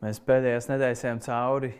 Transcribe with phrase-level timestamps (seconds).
[0.00, 1.74] Mēs pēdējās nedēļas ejam cauri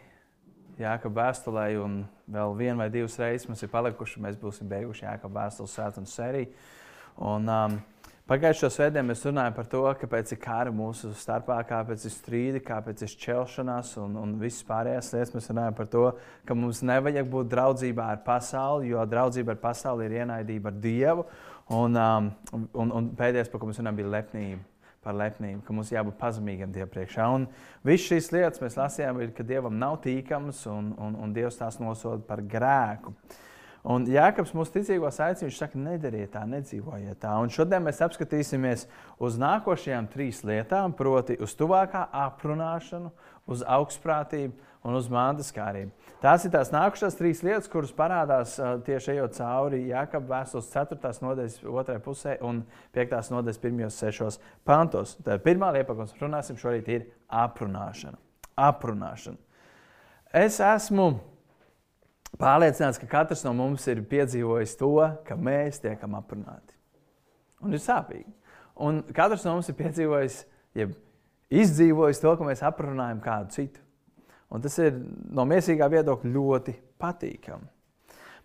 [0.80, 4.21] Jākapa vēstulē, un vēl viena vai divas reizes mums ir palikuši.
[4.21, 6.51] Mēs būsim beiguši Jākapa vēstules svētdienas sēriju.
[7.30, 7.79] Un, um,
[8.30, 13.03] Pagājušā svētdienā mēs runājām par to, kāpēc ir kari mūsu starpā, kāpēc ir strīdi, kāpēc
[13.03, 15.32] ir šķelšanās un, un visas pārējās lietas.
[15.34, 16.05] Mēs runājam par to,
[16.46, 21.27] ka mums nevajag būt draudzībā ar pasauli, jo draudzība ar pasauli ir ienaidība ar Dievu.
[21.75, 24.70] Un, um, un, un pēdējais, par ko mēs runājam, bija lepnība
[25.05, 27.29] par lepnību, ka mums jābūt pazemīgiem Dievam priekšā.
[27.32, 27.46] Un
[27.87, 31.81] visas šīs lietas mēs lasījām, ir, ka Dievam nav tīkams un, un, un Dievs tās
[31.81, 33.15] nosoda par grēku.
[33.91, 37.33] Un Jēkabs mūsu ticīgos aicina, viņš saka, nedariet tā, nedzīvojiet tā.
[37.41, 38.85] Un šodien mēs apskatīsimies
[39.25, 43.09] uz nākošajām trīs lietām, proti, uz tuvākā aprunāšanu,
[43.49, 45.93] uz augstprātību un uz mantaskārību.
[46.23, 48.55] Tās ir tās nākušās trīs lietas, kuras parādās
[48.87, 51.12] tieši ejot cauri Jākapa vēstules 4.
[51.25, 51.98] nodaļas 2.
[52.05, 52.62] pusē un
[52.97, 53.19] 5.
[53.35, 53.91] nodaļas 1.
[53.97, 54.41] 6.
[54.69, 55.16] pantos.
[55.24, 58.16] Tā ir pirmā lieta, par ko mēs runāsim šorīt, ir aprunāšana.
[58.61, 59.41] aprunāšana.
[60.37, 61.12] Es esmu
[62.40, 64.94] pārliecināts, ka katrs no mums ir piedzīvojis to,
[65.27, 66.77] ka mēs tiekam aprunāti.
[67.60, 68.28] Un ir sāpīgi.
[68.80, 70.42] Un katrs no mums ir piedzīvojis,
[70.78, 70.94] jeb
[71.50, 73.83] izdzīvojis to, ka mēs aprunājam kādu citu.
[74.50, 74.96] Un tas ir
[75.30, 77.68] no mīlīgā viedokļa ļoti patīkami.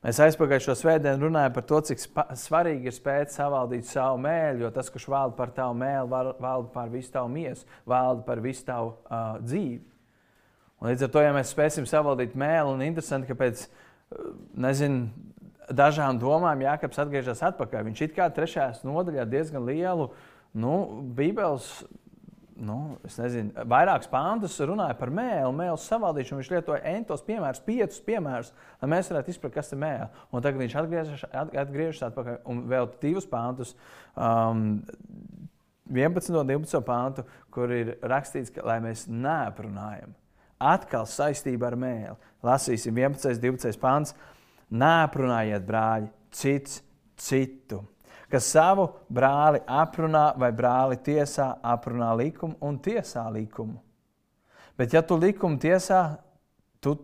[0.05, 2.03] Mēs aizpagājušo svētdienu runājām par to, cik
[2.37, 6.91] svarīgi ir spēt savaldīt savu mēlu, jo tas, kurš valda par tavu mēlu, valda par
[6.93, 9.81] visu tavu miesu, valda par visu tavu uh, dzīvi.
[10.77, 13.65] Un līdz ar to, ja mēs spēsim savaldīt mēlu, un interesanti, ka pēc
[14.61, 15.07] nezinu,
[15.73, 17.87] dažām domām Jānis atgriežas atpakaļ.
[17.89, 20.11] Viņš it kā trešajā nodaļā diezgan lielu
[20.53, 20.75] nu,
[21.17, 21.71] Bībeles
[22.55, 26.39] nu, nezinu, vairākus pāntus runāja par mēlu, mēlu savaldīšanu.
[26.41, 30.21] Viņš lietoja entos piemērus, piecus piemērus, lai mēs varētu izprast, kas ir mēls.
[30.31, 33.75] Un tagad viņš atgriežas, atgriežas atpakaļ un vēl divus pāntus.
[34.15, 34.77] Um,
[35.91, 36.31] 11.
[36.33, 36.81] un 12.
[36.85, 40.15] pāntu, kur ir rakstīts, ka mēs neaprunājam.
[40.65, 42.15] Atkal saistībā ar mēlu.
[42.45, 43.35] Lasīsim 11.
[43.35, 43.81] un 12.
[43.81, 44.15] pāns.
[44.75, 46.79] Neaprunājiet, brāļi, cits
[47.21, 47.83] citu
[48.31, 53.79] kas savu brāli aprunā vai brāli tiesā, aprunā likumu un tiesā likumu.
[54.75, 56.01] Bet, ja tu likumu tiesā,
[56.83, 56.97] tu,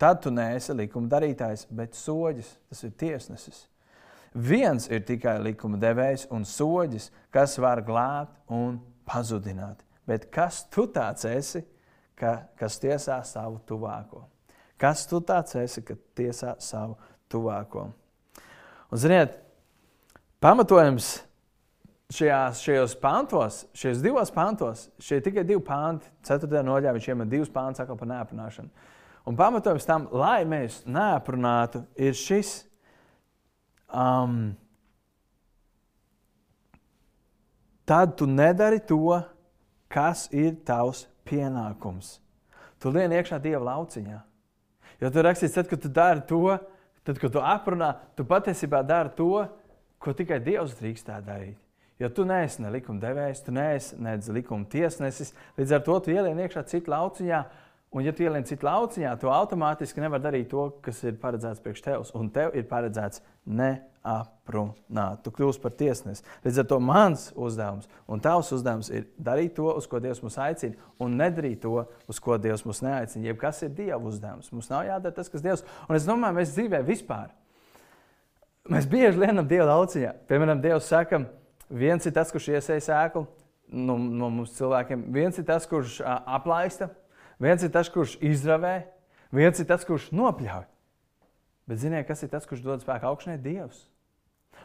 [0.00, 3.66] tad tu neesi likuma darītājs, bet soģis, tas ir tiesnesis.
[4.32, 8.78] Viens ir tikai likuma devējs un soģis, kas var glābt un
[9.08, 9.82] pazudināt.
[10.08, 11.64] Bet kas tu tāds esi,
[12.16, 14.24] ka, kas tiesā savu tuvāko?
[14.80, 16.96] Kas tu tāds esi, ka tiesā savu
[17.28, 17.88] tuvāko?
[18.88, 19.34] Un, ziniet,
[20.38, 21.16] Pamatojums
[22.14, 26.06] šajās, šajos pantos, šajos divos pantos, šie tikai divi panti.
[26.22, 28.70] Ceturtajā nodaļā viņš iemet divus pantus atkal par neaprunāšanu.
[29.26, 32.62] Un pamatojums tam, lai mēs neaprunātu, ir šis.
[33.90, 34.54] Um,
[37.88, 39.18] tad tu nedari to,
[39.90, 42.20] kas ir tavs pienākums.
[42.78, 44.22] Tu lien iekšā Dieva lauciņā.
[45.02, 46.44] Jo tur rakstīts, tad, kad tu dari to,
[47.02, 49.48] tad, kad tu aprunā, tu patiesībā dari to,
[50.02, 51.56] ko tikai Dievs drīkstētu darīt.
[51.98, 55.32] Jo tu neesi ne likuma devējs, tu neesi ne likuma tiesnesis.
[55.58, 57.40] Līdz ar to tu ieliec iekšā citu lauciņā,
[57.90, 61.82] un, ja tu ieliec citu lauciņā, tu automātiski nevari darīt to, kas ir paredzēts priekš
[61.82, 62.12] tevis.
[62.14, 65.24] Un tev ir paredzēts neaprunāt.
[65.24, 66.22] Tu kļūsi par tiesnesi.
[66.46, 70.38] Līdz ar to mans uzdevums un tavs uzdevums ir darīt to, uz ko Dievs mūs
[70.38, 73.26] aicina, un nedarīt to, uz ko Dievs mūs neaicina.
[73.32, 74.54] Jeb kas ir Dieva uzdevums?
[74.54, 75.66] Mums nav jādara tas, kas Dievs.
[75.90, 77.34] Un es domāju, mēs dzīvē vispār
[78.68, 80.12] Mēs bieži lienam Dievu lauciņā.
[80.28, 81.22] Piemēram, Dievs saka,
[81.72, 83.24] viens ir tas, kurš iesēja sēklu
[83.72, 86.90] no, no mums cilvēkiem, viens ir tas, kurš aplaista,
[87.40, 88.74] viens ir tas, kurš izravē,
[89.34, 90.66] viens ir tas, kurš nopļauj.
[91.68, 93.40] Bet ziniet, kas ir tas, kurš dod spēku augšanai?
[93.44, 93.86] Dievs.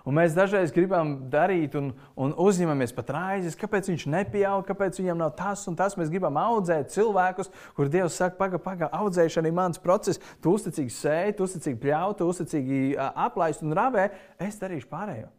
[0.04, 5.22] Un mēs dažreiz gribam darīt un, un uzņemamies pat raizes, kāpēc viņš nepieaug, kāpēc viņam
[5.22, 5.96] nav tas un tas.
[6.00, 10.20] Mēs gribam audzēt cilvēkus, kur Dievs saka, pagaidi, pagaidi, audzēšana ir mans process.
[10.44, 14.10] Tu uzticīgi sēji, tu uzticīgi pļauj, tu uzticīgi aplaist un ravē.
[14.44, 15.32] Es darīšu pārējo.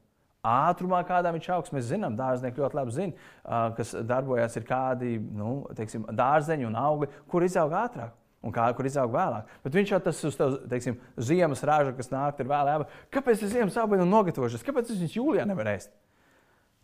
[0.45, 3.31] Ātrumā, kādā viņš augs, mēs zinām, dārznieki ļoti labi zina,
[3.77, 8.13] kas darbojas, ir kādi nu, teiksim, dārzeņi un augļi, kur izaug ātrāk
[8.45, 9.51] un kā, kur izaug vēlāk.
[9.65, 12.89] Bet viņš jau tas uz tev, teiksim, ziemas raža, kas nāk ar vēlēm.
[13.15, 14.65] Kāpēc es ziemas augļu nogatavošos?
[14.67, 15.95] Kāpēc es viņus jūlijā nevaru ēst?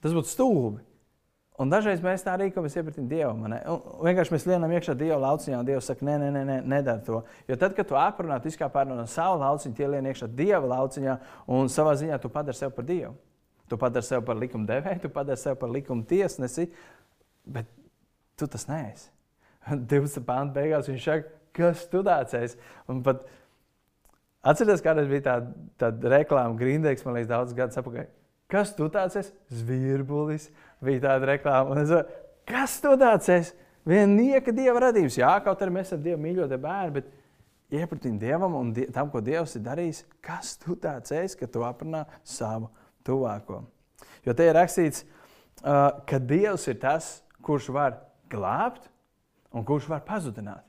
[0.01, 0.81] Tas būtu stulbi.
[1.61, 3.43] Un dažreiz mēs tā rīkojamies iepratim Dievam.
[4.01, 7.19] Vienkārši mēs lienam iekšā Dieva lauciņā, un Dievs saka, nē, nē, nē, nē nedara to.
[7.51, 11.19] Jo tad, kad tu aprunā, tu izkāpā no sava lauciņa, tie lien iekšā Dieva lauciņā,
[11.53, 13.13] un savā ziņā tu padari sevi par Dievu.
[13.69, 16.71] Tu padari sevi par likuma devēju, tu padari sevi par likuma tiesnesi,
[17.45, 17.69] bet
[18.41, 19.11] tu tas neesi.
[19.93, 20.25] 12.
[20.25, 22.59] pānta beigās viņš saka, kas tu tāds esi.
[23.05, 23.25] Pat
[24.43, 28.09] atcerieties, kādreiz bija tāda, tāda reklāma, Grindēks, man liekas, daudz gadus atpakaļ.
[28.51, 29.35] Kas tu tāds esi?
[29.61, 30.49] Zvirbulis
[30.85, 31.75] bija tāda reklāma.
[31.75, 32.21] Un es domāju,
[32.51, 33.57] kas tu tāds esi?
[33.87, 35.17] Viena nieka dieva radījums.
[35.21, 39.23] Jā, kaut arī mēs esam dievu mīļotie bērni, bet iepratīm dievam un die, tam, ko
[39.25, 42.69] dievs ir darījis, kas tu tāds esi, ka tu aprunā savu
[43.07, 43.63] tuvāko.
[44.27, 45.07] Jo te ir rakstīts,
[45.63, 47.13] ka dievs ir tas,
[47.45, 47.97] kurš var
[48.31, 48.91] glābt
[49.57, 50.67] un kurš var pazudināt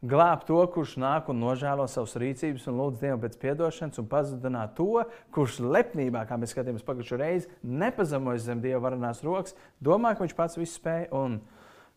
[0.00, 4.74] glābt to, kurš nāk un nožēlo savas rīcības un lūdz Dievu pēc atdošanas, un pazudināt
[4.78, 5.04] to,
[5.34, 10.36] kurš lepnībā, kā mēs skatījāmies pagājušo reizi, nepazemojas zem Dieva varenās rokas, domā, ka viņš
[10.38, 11.08] pats visu spēj.
[11.16, 11.36] Un,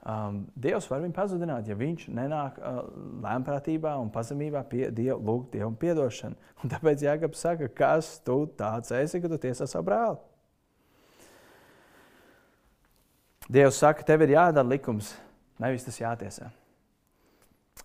[0.04, 2.82] um, Dievs var viņu pazudināt, ja viņš nenāk uh,
[3.24, 6.40] lēmprātībā un pazemībā pie Dieva, lūgt Dievu atdošanu.
[6.64, 10.20] Un tāpēc Jānis saka, kas tu tāds esi, ka tu tiesā savu brāli.
[13.52, 15.12] Dievs saka, tev ir jādara likums,
[15.60, 16.48] nevis tas jātiesā.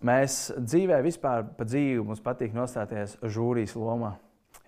[0.05, 4.13] Mēs dzīvē vispār pa dzīvi mums patīk nostāties žūrijas lomā.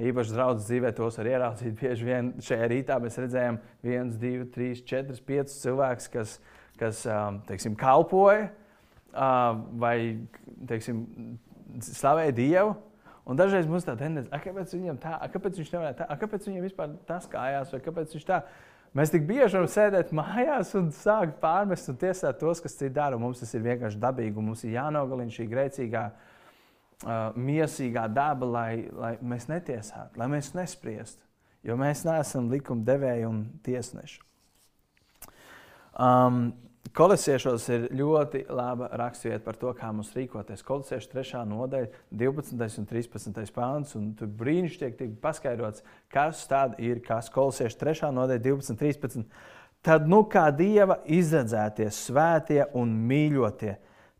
[0.01, 1.75] Īpaši draudzes dzīvē tos var ieraudzīt.
[1.77, 6.33] Bieži vien šajā rītā mēs redzējām viens, divi, trīs, četrus, piecus cilvēkus, kas,
[6.81, 7.03] kas
[7.47, 8.49] teiksim, kalpoja
[9.81, 9.95] vai
[10.67, 11.03] teiksim,
[11.85, 12.75] slavēja Dievu.
[13.29, 16.95] Un dažreiz mums tā tendence, kāpēc viņam tā, kāpēc viņš nevarēja tā, kāpēc viņam vispār
[17.07, 18.41] tas kājās, vai kāpēc viņš tā.
[18.97, 23.19] Mēs tik bieži varam sēdēt mājās un sākt pārmest un tiesāt tos, kas citi dara.
[23.19, 28.71] Mums tas ir vienkārši dabīgi, un mums ir jānogalina šī grēcīgā, uh, miesīgā daba, lai,
[28.91, 31.23] lai mēs netiesātu, lai mēs nespriestu.
[31.63, 34.19] Jo mēs neesam likuma devēji un tiesneši.
[36.01, 36.49] Um,
[36.89, 40.63] Kolosiešos ir ļoti laba raksturvieta par to, kā mums rīkoties.
[40.67, 41.43] Kolosiešu 3.
[41.47, 41.87] nodaļa,
[42.19, 42.79] 12.
[42.81, 43.53] un 13.
[43.55, 43.93] pāns.
[44.19, 47.29] Tur brīnišķīgi tiek paskaidrots, kas tad ir kas.
[47.31, 48.09] Kolosiešu 3.
[48.17, 48.73] nodaļa, 12.
[48.73, 49.37] un 13.
[49.85, 53.77] Tad, nu, kā dieva izredzētie, svētie un mīļotie,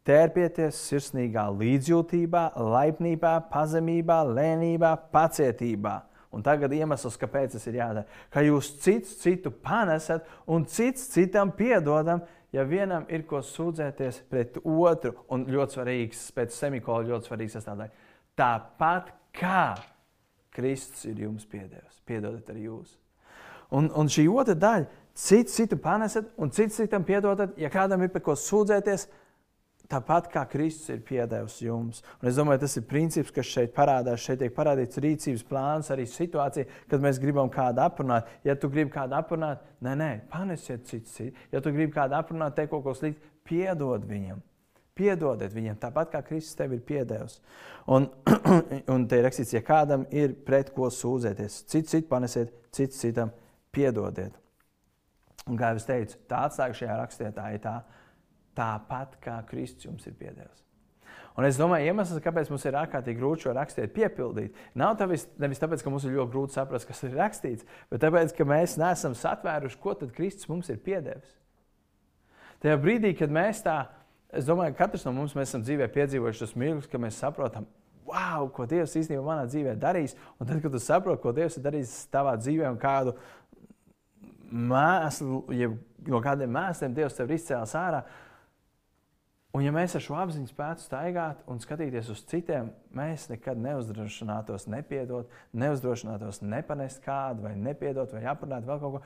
[0.08, 5.98] tērpieties sirsnīgā līdzjūtībā, laipnībā, pazemībā, lēnībā, pacietībā.
[6.32, 11.52] Un tagad iemesls, kāpēc tas ir jādara, ka jūs cits citu panesat un cits citam
[11.52, 17.58] piedodam, ja vienam ir ko sūdzēties pret otru, un ļoti svarīgs, pēc semikola ļoti svarīgs
[17.58, 18.08] sastāvdaļa,
[18.40, 19.66] tāpat kā
[20.52, 22.98] Kristus ir jums piedevis, piedodat arī jūs.
[23.72, 28.12] Un, un šī otra daļa, cits citu panesat, un cits citam piedodat, ja kādam ir
[28.12, 29.08] par ko sūdzēties,
[29.92, 32.02] tāpat kā Kristus ir piedevis jums.
[32.22, 34.24] Un es domāju, tas ir princips, kas šeit parādās.
[34.24, 38.30] Šeit tiek parādīts rīcības plāns, arī situācija, kad mēs gribam kādu aprunāt.
[38.48, 41.36] Ja tu gribi kādu aprunāt, nē, nē, panesiet citu citu.
[41.52, 44.42] Ja tu gribi kādu aprunāt, te kaut ko sliktu, piedod viņam.
[44.98, 47.40] Piedodiet viņam, tāpat kā Kristus tev ir piedevis.
[47.90, 48.10] Un,
[48.94, 53.32] un te ir rakstīts, ja kādam ir pret ko sūdzēties, citu citu panesiet, citu citam
[53.72, 54.36] piedodiet.
[55.48, 57.78] Un, kā jau es teicu, tā atslēga šajā rakstā ir tā,
[58.58, 60.62] tāpat kā Kristus jums ir piedevis.
[61.40, 65.62] Un es domāju, iemesls, kāpēc mums ir ārkārtīgi grūti šo rakstīt, piepildīt, nav tavis, nevis
[65.62, 69.16] tāpēc, ka mums ir ļoti grūti saprast, kas ir rakstīts, bet tāpēc, ka mēs neesam
[69.16, 71.38] satvēruši, ko tad Kristus mums ir piedevis.
[72.62, 73.78] Tajā brīdī, kad mēs tā,
[74.36, 77.66] es domāju, ka katrs no mums esam dzīvē piedzīvojuši tos mirkļus, ka mēs saprotam,
[78.12, 80.18] wow, ko Dievs īstenībā manā dzīvē darīs.
[80.38, 83.16] Un tad, kad tu saproti, ko Dievs ir darījis tavā dzīvē un kādu
[84.52, 85.72] mēslu, ja
[86.12, 88.04] no kādiem mēsliem Dievs tev ir izcēlis ārā,
[89.52, 94.70] Un, ja mēs ar šo apziņu spētu staigāt un skatīties uz citiem, mēs nekad neuzdrošinātos
[94.72, 99.02] nepiedot, neuzdrošinātos nepanest kādu, vai nepiedot, vai aprunāt vēl kaut ko.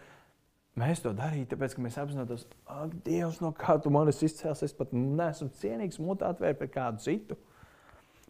[0.76, 2.78] Mēs to darītu, tāpēc, ka mēs apzināmies, ka
[3.08, 7.38] Dievs, no kā tu manis izcēlies, es pat neesmu cienīgs mutā atvērt pret kādu citu.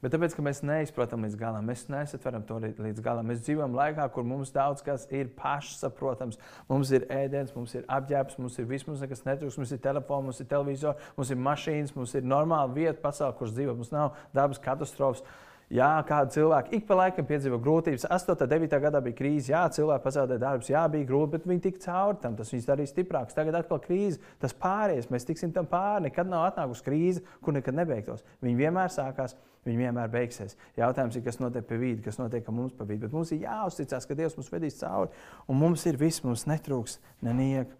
[0.06, 3.26] Bet tāpēc, ka mēs neizprotam līdz galam, mēs nesatveram to līdz galam.
[3.26, 6.38] Mēs dzīvojam laikā, kur mums daudz kas ir pašsaprotams.
[6.70, 10.28] Mums ir ēdiens, mums ir apģērbs, mums ir viss, mums nekas netrūks, mums ir telefons,
[10.28, 13.74] mums ir televizors, mums ir mašīnas, mums ir normāla vieta pasaulē, kur dzīvo.
[13.82, 15.26] Mums nav dabas katastrofas.
[15.74, 18.04] Jā, kādi cilvēki ik pa laikam piedzīvo grūtības.
[18.14, 18.36] 8.
[18.46, 18.76] un 9.
[18.84, 22.36] gadā bija krīze, jā, cilvēki pazaudēja darbus, jā, bija grūti, bet viņi tika cauri tam.
[22.38, 23.34] Tas viņus darīja stiprākus.
[23.34, 26.06] Tagad atkal krīze, tas pāries, mēs tiksim tam pāri.
[26.06, 28.22] Nekad nav atnākusi krīze, kur nekad nebeigtos.
[28.46, 29.34] Viņi vienmēr sākās,
[29.66, 30.54] viņi vienmēr beigsies.
[30.78, 33.08] Jautājums ir, kas notiek pie vīdes, kas notiek mums pa vīdi.
[33.08, 35.10] Bet mums ir jāuzticas, ka Dievs mums vedīs cauri,
[35.50, 37.74] un mums ir viss, mums netrūks neniek.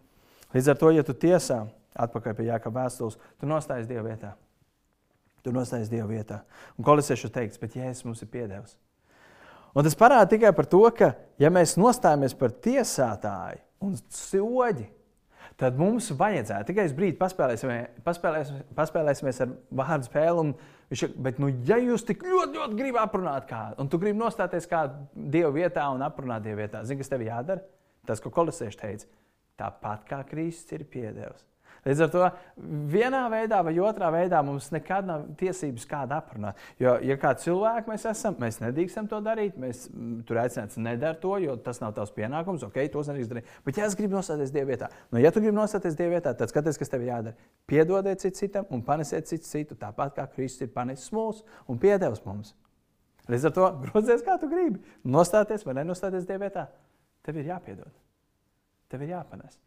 [0.56, 1.62] Līdz ar to, ja tu tiesā
[1.94, 4.34] atpakaļ pie Jāka vēstules, tu nostājies Dieva vietā.
[5.46, 6.40] Tu nostājies Dieva vietā.
[6.74, 8.74] Un kolosiešu teiks, bet Jēzus mums ir piedevis.
[9.76, 14.88] Un tas parāda tikai par to, ka, ja mēs nostājamies par tiesātāju un soģi,
[15.60, 20.42] tad mums vajadzētu tikai brīdi paspēlēsimies, paspēlēsimies, paspēlēsimies ar vārdu spēli.
[20.42, 20.52] Un,
[20.90, 24.66] viņš, bet, nu, ja jūs tik ļoti, ļoti gribat aprunāt kādu, un tu gribi nostāties
[24.70, 27.62] kādā dieva vietā un aprunāt dieva vietā, zini, kas tev jādara?
[28.08, 29.12] Tas, ko kolosieši teica,
[29.62, 31.46] tāpat kā Kristus ir piedevis.
[31.86, 32.22] Līdz ar to
[32.90, 36.58] vienā veidā vai otrā veidā mums nekad nav tiesības kādu aprunāt.
[36.82, 39.54] Jo, ja kā cilvēki mēs esam, mēs nedrīkstam to darīt.
[39.62, 42.64] Mēs mm, tur aicināts nedara to, jo tas nav tavs pienākums.
[42.66, 43.52] Ok, tos nedrīkst darīt.
[43.66, 46.50] Bet, ja es gribu nostāties Dieva vietā, nu, ja tu gribi nostāties Dieva vietā, tad
[46.50, 47.38] skaties, kas tev jādara.
[47.70, 52.56] Piedodiet citam, un panesiet citu, citu tāpat kā Kristus ir panesis mūsu un piedevis mums.
[53.30, 54.82] Līdz ar to grozies, kā tu gribi.
[55.06, 56.66] Nostāties vai nenostāties Dieva vietā,
[57.26, 57.94] tev ir jāpiedod.
[58.90, 59.58] Tev ir jāpanes.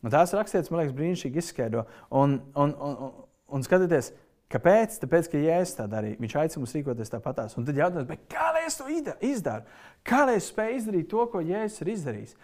[0.00, 1.84] Un tās rakstītas, man liekas, brīnišķīgi izskaidro.
[2.16, 3.16] Un, un, un, un,
[3.56, 4.12] un skatieties,
[4.52, 4.96] kāpēc?
[5.02, 6.20] Tāpēc, ka Jēzus tā darīja.
[6.22, 7.56] Viņš aicina mums rīkoties tāpatās.
[7.60, 9.68] Un tad jautājums, kā lai es to izdaru?
[10.06, 12.38] Kā lai es spēju izdarīt to, ko Jēzus ir izdarījis?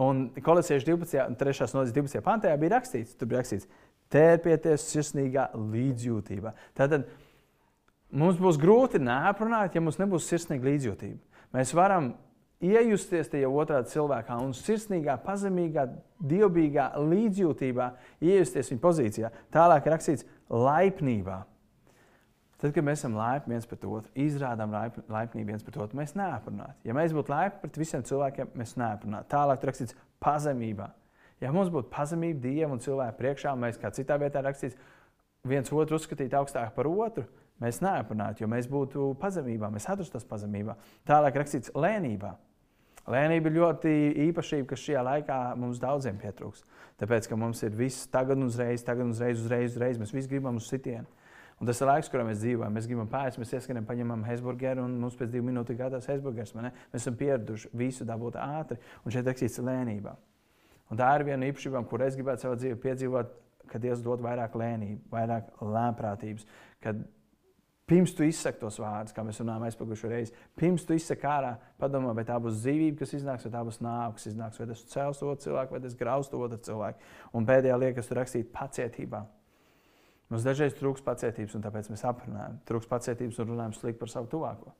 [0.00, 1.36] Un kolēģis 12.
[1.40, 1.66] 3.
[1.74, 2.22] nodaļas 12.
[2.24, 3.68] pantā bija rakstīts, tur bija rakstīts,
[4.12, 6.54] tērpieties sirsnīgā līdzjūtībā.
[6.78, 7.08] Tātad
[8.10, 11.44] mums būs grūti neaprunāt, ja mums nebūs sirsnīga līdzjūtība.
[11.56, 12.14] Mēs varam
[12.60, 15.86] iejusties tajā otrā cilvēkā un sirsnīgā, pazemīgā,
[16.20, 17.86] dievbijīgā līdzjūtībā
[18.20, 19.30] iejusties viņa pozīcijā.
[19.54, 21.40] Tālāk ir rakstīts laipnībā.
[22.60, 26.76] Tad, kad mēs esam laipni viens pret otru, izrādām laipnību viens pret otru, mēs neaprunājam.
[26.84, 29.28] Ja mēs būtu laipni pret visiem cilvēkiem, mēs neaprunājam.
[29.32, 30.90] Tālāk ir rakstīts pazemībā.
[31.40, 34.76] Ja mums būtu pazemība Dievam un cilvēku priekšā, mēs kā citā vietā rakstīts,
[35.48, 37.24] viens otru uzskatīt augstāk par otru,
[37.64, 40.76] mēs neaprunājam, jo mēs būtu pazemībā, mēs atrastos pazemībā.
[41.08, 42.34] Tālāk rakstīts lēnībā.
[43.08, 43.92] Lēnība ir ļoti
[44.28, 46.64] īpašība, kas šajā laikā mums daudziem pietrūks.
[47.00, 49.98] Tāpēc, ka mums ir viss tagad uzreiz, tagad uzreiz, uzreiz, uzreiz.
[49.98, 51.08] Mēs visi gribam uz sitienu.
[51.60, 52.72] Un tas ir laiks, kurā mēs dzīvojam.
[52.76, 56.54] Mēs gribam pāriest, mēs ieskanam, paņemam hezburgeru, un mums pēc divu minūtu ir gatavs hezburgers.
[56.56, 60.14] Mēs esam pieraduši visu dabūt ātri, un šeit rakstīts lēnībā.
[60.90, 63.34] Un tā ir viena no īpašībām, kur es gribētu savā dzīvē piedzīvot,
[63.70, 66.48] kad Dievs dod vairāk lēnību, vairāk lēmprātības,
[66.82, 67.04] kad
[67.90, 72.12] Pirms tu izsaki tos vārdus, kā mēs runājām aizpagājušajā reizē, pirms tu izsaki ārā, padomā,
[72.14, 75.22] vai tā būs dzīvība, kas iznāks, vai tā būs nāve, kas iznāks, vai tas cels
[75.26, 77.10] otru cilvēku, vai tas grauz otru cilvēku.
[77.34, 79.24] Un pēdējā lieta, kas tur rakstīta, pacietībā.
[80.30, 82.60] Mums dažreiz trūks pacietības, un tāpēc mēs aprunājam.
[82.70, 84.76] Trūks pacietības un runājam slikti par savu tuvāko.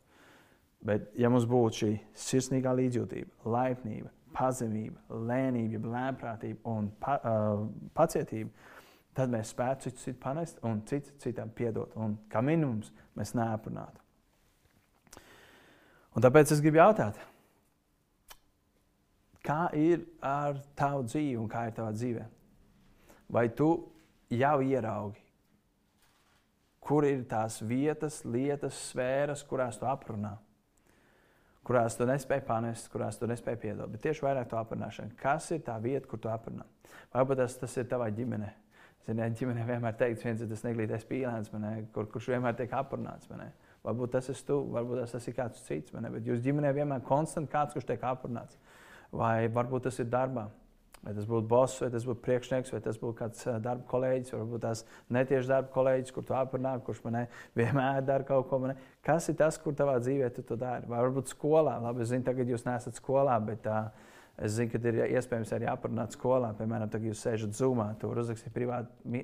[0.86, 1.92] Bet, ja mums būtu šī
[2.28, 7.66] sirsnīgā līdzjūtība, laipnība, pazemība, lēnība, lēmprātība un pa, uh,
[7.98, 8.54] pacietība,
[9.16, 11.94] tad mēs spētu citu, citu panest un citu citam piedot.
[11.98, 14.00] Un kā minimums mēs neaprunātu.
[16.16, 17.18] Un tāpēc es gribu jautāt,
[19.46, 22.26] kā ir ar tavu dzīvi un kā ir tavā dzīvē?
[23.30, 23.70] Vai tu
[24.34, 25.22] jau ieraugi,
[26.82, 30.34] kur ir tās vietas, lietas, sfēras, kurās tu aprunā?
[31.70, 33.90] kurās tu nespēji panest, kurās tu nespēji piedot.
[33.92, 35.14] Bet tieši vairāk to aprunāšanu.
[35.20, 36.64] Kas ir tā vieta, kur tu aprunā?
[37.14, 38.48] Varbūt tas, tas ir tavā ģimenē.
[39.09, 43.30] Ziniet, ģimenē vienmēr teiks, viens ir tas neglītais pīlēns, manē, kur, kurš vienmēr tiek aprunāts.
[43.87, 45.95] Varbūt tas esi tu, varbūt tas, ir kāds cits.
[45.97, 48.59] Bet jūs ģimenē vienmēr konstanti kāds, kurš tiek aprunāts.
[49.16, 50.50] Vai varbūt tas ir darbā.
[51.00, 54.61] Vai tas būtu boss, vai tas būtu priekšnieks, vai tas būtu kāds darba kolēģis, varbūt
[54.66, 57.23] tās netieši darba kolēģis, kur tu aprunā, kurš man
[57.57, 58.59] vienmēr dara kaut ko.
[58.61, 58.75] Manē.
[59.07, 60.85] Kas ir tas, kur tavā dzīvē tu to dari?
[60.90, 63.88] Vai varbūt skolā, labi, es zinu, tagad jūs neesat skolā, bet uh,
[64.40, 66.54] Es zinu, ka ir iespējams arī aprunāt skolā.
[66.56, 69.20] Piemēram, tagad jūs sēžat zumā, tur uzrakstīt privātu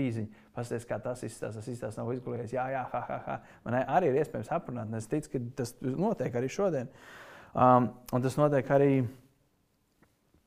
[0.00, 0.44] īziņu.
[0.56, 1.60] Pastāstiet, kā tas izstāsta.
[1.60, 2.54] Tas izstāsta nav izgulējies.
[2.56, 3.36] Jā, jā, ha, ha, ha.
[3.66, 4.94] Man arī ir iespējams aprunāt.
[4.96, 6.88] Es ticu, ka tas notiek arī šodien.
[7.52, 8.92] Um, un tas notiek arī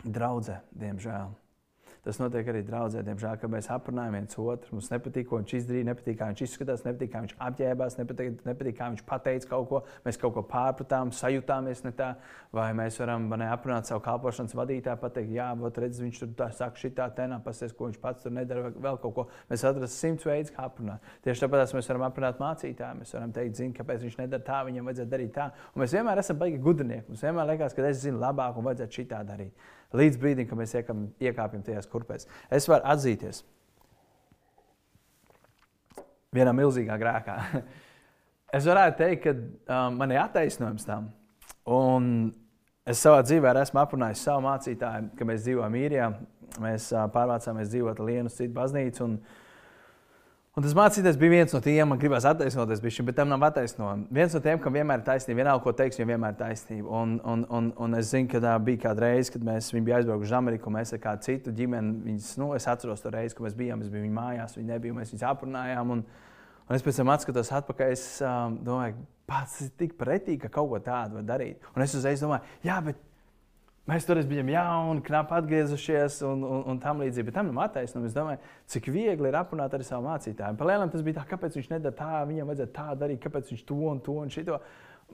[0.04, 1.36] draudzē, diemžēl.
[2.08, 3.02] Tas notiek arī draudzē.
[3.04, 6.86] Diemžēl, kad mēs aprunājam viens otru, mums nepatīk, ko viņš izdarīja, nepatīk, kā viņš izskatās,
[6.86, 9.82] nepatīk, kā viņš apģērbās, nepatīk, nepatīk kā viņš pateica kaut ko.
[10.06, 12.14] Mēs kaut ko pārpratām, sajūtāmies ne tā,
[12.56, 16.48] vai mēs varam ne, aprunāt savu kalpošanas vadītāju, pateikt, jā, bet redz, viņš tur tā
[16.56, 19.28] saka, šitā tenā, pasies, ko viņš pats tur nedara, vēl kaut ko.
[19.52, 21.04] Mēs atrasim simts veidus, kā aprunāt.
[21.28, 23.02] Tieši tāpēc mēs varam aprunāt mācītāju.
[23.02, 25.52] Mēs varam teikt, zini, kāpēc viņš nedara tā, viņam vajadzētu darīt tā.
[25.76, 27.10] Un mēs vienmēr esam baigi gudrinieki.
[27.12, 29.68] Mums vienmēr liekas, ka es zinu labāk un vajadzētu šitā darīt.
[29.96, 32.28] Līdz brīdim, kad mēs iekam, iekāpjam tajās kurpēs.
[32.52, 33.44] Es varu atzīties
[36.36, 37.38] vienā milzīgā grēkā.
[38.58, 41.10] es varētu teikt, ka um, man ir attaisnojums tam.
[41.72, 42.12] Un
[42.88, 46.12] es savā dzīvē esmu aprunājis savu mācītāju, ka mēs dzīvojam īrijā.
[46.64, 49.08] Mēs uh, pārvācāmies dzīvot Lienu citu baznīcu.
[49.08, 49.47] Un, uh,
[50.58, 54.08] Un tas mācītājs bija viens no tiem, man gribās attaisnoties, bišķi, bet tam nav attaisnojuma.
[54.18, 56.88] Viens no tiem, kam vienmēr ir taisnība, vienalga, ko teiks, viņam vienmēr ir taisnība.
[56.98, 60.32] Un, un, un, un es zinu, ka tā bija kāda reize, kad mēs bijām aizbraukuši
[60.32, 63.60] uz Ameriku, mēs ar kādu citu ģimeni, viņas, nu, es atceros to reizi, kad mēs
[63.60, 65.94] bijām, es biju viņu mājās, viņi nebija, mēs viņus aprunājām.
[65.94, 66.02] Un,
[66.66, 68.98] un es pēc tam atskatos atpakaļ, es um, domāju,
[69.30, 71.70] pats ir tik pretīgi, ka kaut ko tādu var darīt.
[71.76, 73.06] Un es uzreiz domāju, jā, bet
[73.88, 77.30] Mēs toreiz bijām jauni, knapi atgriezušies un, un, un tam līdzīgi.
[77.30, 78.10] Bet tam nav attaisnojums.
[78.12, 78.42] Es domāju,
[78.74, 80.60] cik viegli ir aprunāt arī savu mācītāju.
[80.60, 83.80] Palēnām tas bija tā, kāpēc viņš nedara tā, viņam vajadzētu tā darīt, kāpēc viņš to
[83.88, 84.60] un to un šito.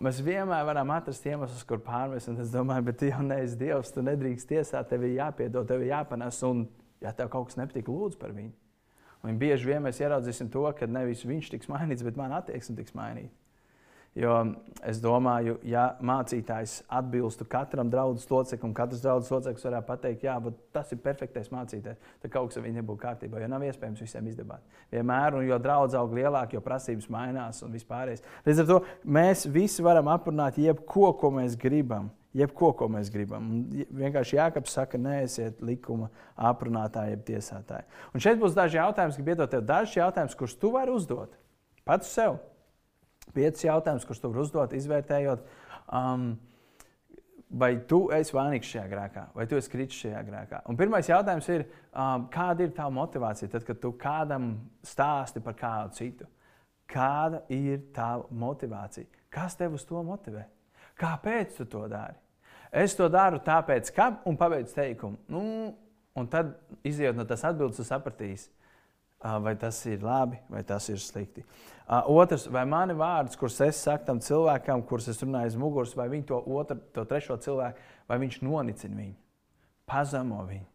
[0.01, 2.33] Mēs vienmēr varam atrast iemeslus, kur pārmest.
[2.33, 5.93] Es domāju, bet tu jau neesi Dievs, tu nedrīkst tiesāt, tev ir jāpiedod, tev ir
[5.93, 6.41] jāpanes.
[6.49, 6.65] Un
[7.03, 8.53] Ja tev kaut kas nepatīk, lūdzu par viņu.
[9.23, 12.95] Un bieži vien mēs ieraudzīsim to, ka nevis viņš tiks mainīts, bet man attieksme tiks
[12.95, 13.31] mainīta.
[14.13, 14.33] Jo
[14.85, 20.35] es domāju, ja mācītājs atbilstu katram draugu loceklim, katrs draugs loceklis varētu pateikt, jā,
[20.75, 23.41] tas ir perfektais mācītājs, tad kaut kas ar viņu nebūtu kārtībā.
[23.41, 24.61] Jo nav iespējams visiem izdevāt.
[24.93, 28.21] Vienmēr, un jo draugs aug lielāk, jo prasības mainās un vispārējais.
[28.45, 28.79] Līdz ar to
[29.17, 32.13] mēs visi varam aprunāt jebko, ko mēs gribam.
[32.37, 33.49] Jebko, ko mēs gribam.
[33.49, 37.85] Un vienkārši Jānis saka, neesiet likuma aprunātāji, jeb tiesātāji.
[38.13, 41.37] Un šeit būs daži jautājumi, kas iedod tev dažus jautājumus, kurus tu vari uzdot
[41.85, 42.39] pats sev.
[43.33, 45.45] Piecus jautājumus, kurus tu vari uzdot, izvērtējot,
[45.95, 46.25] um,
[47.53, 50.61] vai tu esi vainīgs šajā grēkā, vai tu esi kritis šajā grēkā.
[50.69, 55.57] Un pirmais jautājums ir, um, kāda ir tava motivācija, tad, kad tu kādam stāsti par
[55.59, 56.29] kādu citu?
[56.89, 59.07] Kāda ir tava motivācija?
[59.33, 60.43] Kas tev uz to motivē?
[60.99, 62.19] Kāpēc tu to dari?
[62.73, 65.19] Es to daru tāpēc, ka, un pabeidzu teikumu.
[65.29, 65.43] Nu,
[66.17, 68.49] un tad, izjūt no tās atbildes, tu sapratīsi,
[69.23, 71.43] vai tas ir labi, vai tas ir slikti.
[72.07, 76.07] Otrs, vai mani vārdus, kurus es saku tam cilvēkam, kurus es runāju aiz muguras, vai
[76.11, 79.15] viņš to otru, to trešo cilvēku, vai viņš nonicina viņu,
[79.89, 80.67] pazemo viņu,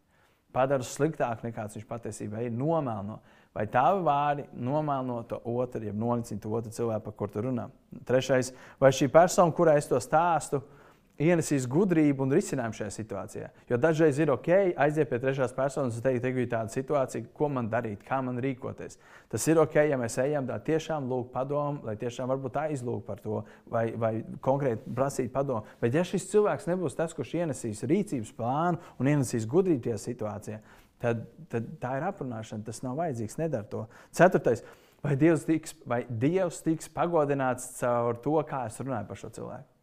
[0.53, 3.19] padara sliktāku nekā viņš patiesībā ir, nomēlo.
[3.57, 7.65] Vai tavi vārdi nomēlo to otru, ja nonicina to otru cilvēku, par kuru tu runā?
[8.05, 10.78] Trešais, vai šī persona, kurai es to stāstu, uh,
[11.19, 13.49] ienesīs gudrību un risinājumu šajā situācijā.
[13.69, 14.49] Jo dažreiz ir ok,
[14.79, 18.39] aiziet pie trešās personas un teikt, ka ir tāda situācija, ko man darīt, kā man
[18.43, 18.97] rīkoties.
[19.31, 23.23] Tas ir ok, ja mēs ejam tā tiešām lūgt padomu, lai tiešām varbūt aizlūgt par
[23.23, 24.13] to vai, vai
[24.45, 25.65] konkrēti prasīt padomu.
[25.83, 30.61] Bet ja šis cilvēks nebūs tas, kurš ienesīs rīcības plānu un ienesīs gudrību tajā situācijā,
[31.03, 32.63] tad, tad tā ir aprunāšana.
[32.67, 33.87] Tas nav vajadzīgs, nedara to.
[34.15, 34.63] Ceturtais.
[35.03, 39.78] Vai Dievs tiks, vai Dievs tiks pagodināts caur to, kā es runāju par šo cilvēku?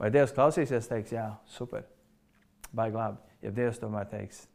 [0.00, 1.84] Vai Dievs klausīsies, teiks, jā, super,
[2.72, 3.20] baigi labi.
[3.44, 4.46] Ja Dievs tomēr teiks,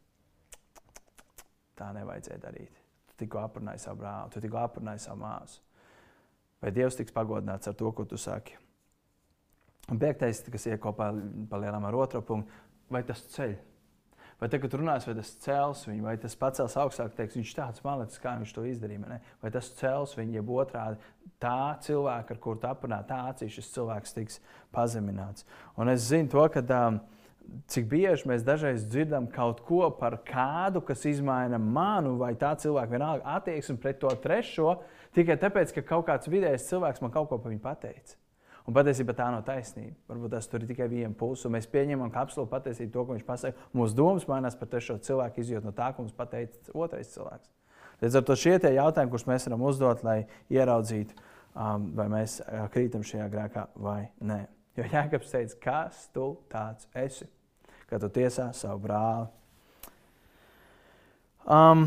[1.78, 2.82] tā nevajadzēja darīt.
[3.10, 5.62] Tu tikko aprunāji savu brāli, tu tikko aprunāji savu māsu.
[6.62, 8.56] Vai Dievs tiks pagodināts ar to, ko tu saki?
[9.92, 11.12] Un piektais, kas iet kopā
[11.50, 12.50] palielinām ar otro punktu,
[12.90, 13.58] vai tas ceļš?
[14.36, 18.20] Vai tagad runās, vai tas cels viņu, vai tas pacels augstāk, teiks, viņš tāds malecis,
[18.20, 19.08] kā viņš to izdarīja.
[19.08, 19.20] Ne?
[19.40, 21.00] Vai tas cels viņu, jeb otrādi
[21.40, 24.40] tā cilvēka, ar kuru aprunā, tā acīs šis cilvēks tiks
[24.76, 25.46] pazemināts.
[25.80, 27.00] Un es zinu to, ka um,
[27.72, 32.92] cik bieži mēs dažreiz dzirdam kaut ko par kādu, kas izmaina manu vai tā cilvēka
[32.92, 34.82] vienalga attieksmi pret to trešo,
[35.16, 38.20] tikai tāpēc, ka kaut kāds vidējs cilvēks man kaut ko par viņu pateica.
[38.66, 39.94] Un patiesībā tā nav taisnība.
[40.10, 41.50] Varbūt tas tur ir tikai viena puse.
[41.52, 43.68] Mēs pieņemam, ka absolūti patiesība to, ko viņš pasaka.
[43.76, 47.52] Mūsu domas mainās par trešo cilvēku, izjūt no tā, ko mums pateica otrais cilvēks.
[48.02, 50.18] Līdz ar to šie ir jautājumi, kurus mēs varam uzdot, lai
[50.52, 51.14] ieraudzītu,
[51.54, 54.42] um, vai mēs uh, krītam šajā grēkā vai nē.
[54.76, 57.24] Jo Jēkabs teica, kas tu tāds esi,
[57.88, 59.30] kad tu tiesā savu brāli.
[61.46, 61.86] Um,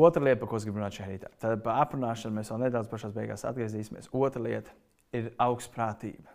[0.00, 3.12] Otra lieta, par ko es gribu runāt rītā, tad par aprunāšanu mēs vēl nedaudz pašās
[3.16, 4.08] beigās atgriezīsimies.
[4.16, 4.72] Otra lieta
[5.16, 6.30] ir augstprātība.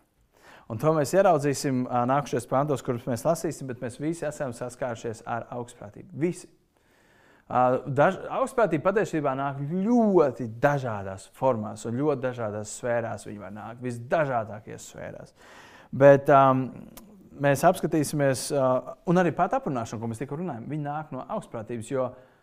[0.69, 5.45] Un to mēs ieraudzīsim nākamajos pantos, kurus mēs lasīsim, bet mēs visi esam saskārušies ar
[5.54, 6.10] augstprātību.
[6.21, 6.49] Visi.
[7.45, 13.28] Daž, augstprātība patiesībā nāk ļoti dažādās formās un ļoti dažādās sfērās.
[13.30, 15.36] Viņa var nākt visdažādākajās sfērās.
[15.93, 16.65] Bet um,
[17.45, 21.93] mēs apskatīsimies, uh, un arī pat aprunāšana, ko mēs tikko runājam, viņa nāk no augstprātības.
[21.93, 22.35] Jo uh,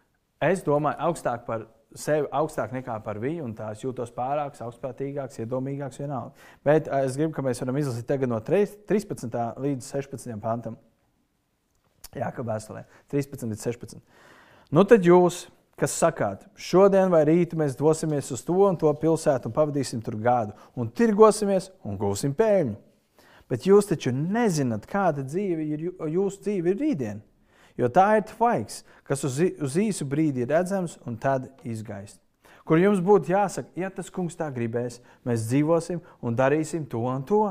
[0.42, 6.00] Es domāju, augstāk par sevi, augstāk nekā par viņu, un tās jūtos pārāks, augstprātīgāks, iedomīgāks
[6.02, 6.34] vienalga.
[6.66, 9.38] Bet es gribu, ka mēs varam izlasīt tagad no 13.
[9.62, 10.34] līdz 16.
[10.42, 10.78] pantam.
[12.12, 14.02] Jā, kā vēstulē, 13 līdz 16.
[14.74, 15.46] Nu tad jūs,
[15.80, 20.18] kas sakāt, šodien vai rīt mēs dosimies uz to un to pilsētu un pavadīsim tur
[20.20, 22.78] gadu, un tirgosimies un gūsim pēļņu.
[23.52, 27.31] Bet jūs taču nezināt, kāda dzīve ir jūsu dzīve ir rītdiena
[27.78, 32.20] jo tā ir tvaiks, kas uz, uz īsu brīdi ir redzams un tad izgaist.
[32.64, 37.24] Kur jums būtu jāsaka, ja tas kungs tā gribēs, mēs dzīvosim un darīsim to un
[37.26, 37.42] to.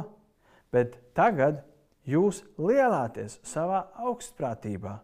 [0.72, 1.60] Bet tagad
[2.08, 5.02] jūs lielāties savā augstprātībā.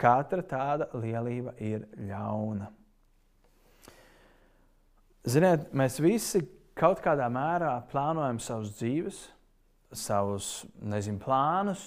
[0.00, 2.70] Katra tāda lielība ir ļauna.
[5.28, 6.40] Ziniet, mēs visi
[6.74, 9.18] kaut kādā mērā plānojam savus dzīves,
[9.92, 10.48] savus
[10.80, 11.82] nezinu, plānus,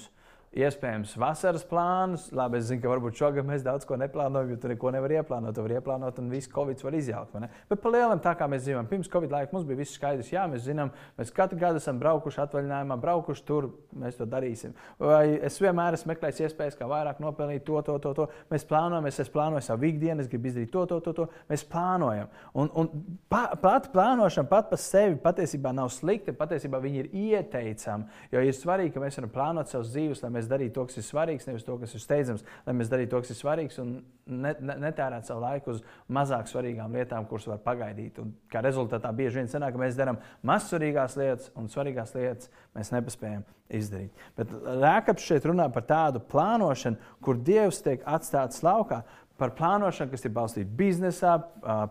[0.53, 2.27] Iespējams, vasaras plānus.
[2.35, 5.55] Labi, es zinu, ka varbūt šogad mēs daudz ko neplānojam, jo tur neko nevar ieplānot.
[5.55, 7.33] Tur var ieplānot, un viss Covid var izjaukt.
[7.71, 10.29] Bet par lielam, tā kā mēs dzīvojam, pirms Covid laika mums bija viss skaidrs.
[10.29, 14.75] Jā, mēs zinām, mēs katru gadu esam braukuši atvaļinājumā, braukuši tur, mēs to darīsim.
[15.01, 18.13] Vai es vienmēr esmu meklējis iespējas, kā vairāk nopelnīt to, to, to.
[18.19, 18.29] to.
[18.53, 21.15] Mēs plānojam, es, plānoju savu ikdienu, es gribu izdarīt to, to, to.
[21.17, 21.27] to.
[21.49, 22.29] Mēs plānojam.
[22.53, 22.91] Un, un
[23.25, 26.37] pa, pat plānošana pat par sevi patiesībā nav slikta.
[26.37, 30.42] Patiesībā viņi ir ieteicami, jo ir svarīgi, ka mēs varam plānot savus dzīves, lai mēs
[30.43, 33.23] mēs darītu to, kas ir svarīgs, nevis to, kas ir steidzams, lai mēs darītu to,
[33.23, 33.95] kas ir svarīgs un
[34.27, 38.19] ne, ne, netērētu savu laiku uz mazāk svarīgām lietām, kuras var pagaidīt.
[38.19, 42.91] Un kā rezultātā bieži vien sanāk, ka mēs darām mazsvarīgās lietas un svarīgās lietas mēs
[42.93, 44.23] nepaspējam izdarīt.
[44.37, 44.51] Bet
[44.83, 49.01] Rēkaps šeit runā par tādu plānošanu, kur Dievs tiek atstāts laukā,
[49.37, 51.33] par plānošanu, kas ir balstīta biznesā,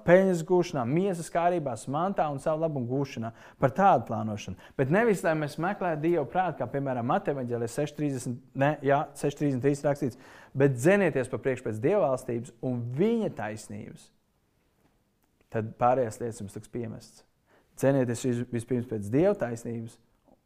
[0.06, 3.32] peļņas gūšanā, miesas kārībās, mantā un savu labumu gūšanā.
[3.60, 4.70] Par tādu plānošanu.
[4.78, 10.20] Bet nevis, lai mēs meklētu Dievu prātu, kā piemēram Mateviņģēlē 6.30, ne, jā, 6.33 rakstīts,
[10.54, 14.06] bet dzenieties pa priekšu pēc Dieva valstības un viņa taisnības.
[15.52, 17.24] Tad pārējās lietas jums tiks piemestas.
[17.82, 19.98] Cenieties vispirms pēc Dieva taisnības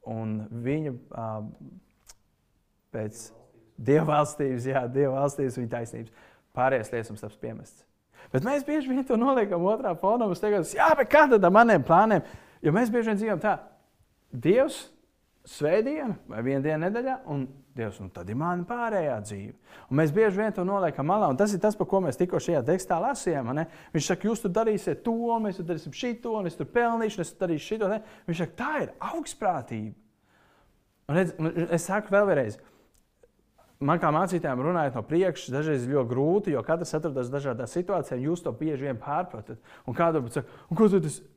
[0.08, 1.50] un viņa uh,
[2.94, 3.28] pēc
[3.76, 7.84] Dieva valstības, jā, Dieva valstības, viņa taisnības pārējais lietas mums taps piemests.
[8.32, 10.26] Bet mēs bieži vien to noliekam otrā fonā.
[10.30, 12.24] Mēs teikam, jā, bet kā tad ar maniem plāniem?
[12.64, 13.56] Jo mēs bieži vien dzīvojam tā,
[14.36, 14.80] Dievs,
[15.46, 17.44] svētdiena vai viena diena nedēļā, un
[17.76, 19.52] Dievs, un tad ir mana pārējā dzīve.
[19.86, 22.40] Un mēs bieži vien to noliekam malā, un tas ir tas, par ko mēs tikko
[22.42, 23.52] šajā tekstā lasījām.
[23.56, 23.66] Ne?
[23.94, 25.14] Viņš saka, jūs tur darīsiet to,
[25.44, 27.90] mēs tur darīsim šito, un es tur pelnīšu, un es darīšu šito.
[27.92, 28.00] Ne?
[28.26, 29.94] Viņš saka, tā ir augstprātība.
[31.06, 31.36] Un redz,
[31.76, 32.56] es saku vēlreiz,
[33.76, 38.16] Man kā mācītājiem runājot no priekšas, dažreiz ir ļoti grūti, jo katrs atrodas dažādās situācijās,
[38.16, 39.60] un jūs to bieži vien pārpratat.
[39.84, 40.44] Un kāda ir tā,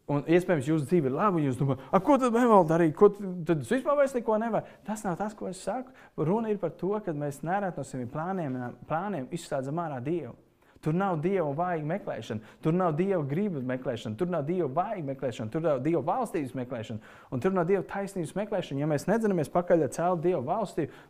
[0.09, 3.57] un iespējams, jūsu dzīve ir laba, un jūs domājat, ko tad vēl darīt, ko tad
[3.59, 4.77] es vispār vairs neko nevaru.
[4.87, 5.91] Tas nav tas, ko es saku.
[6.15, 10.37] Runa ir par to, ka mēs nereti no saviem plāniem, plāniem izslēdzam ārā Dievu.
[10.79, 15.51] Tur nav dieva vājīga meklēšana, tur nav dieva gribas meklēšana, tur nav dieva vājīga meklēšana,
[15.51, 18.79] tur nav dieva valstības meklēšana, un tur nav dieva taisnības meklēšana.
[18.79, 21.01] Ja mēs nedzinamies pakaļ ar cēlu dievu valstību,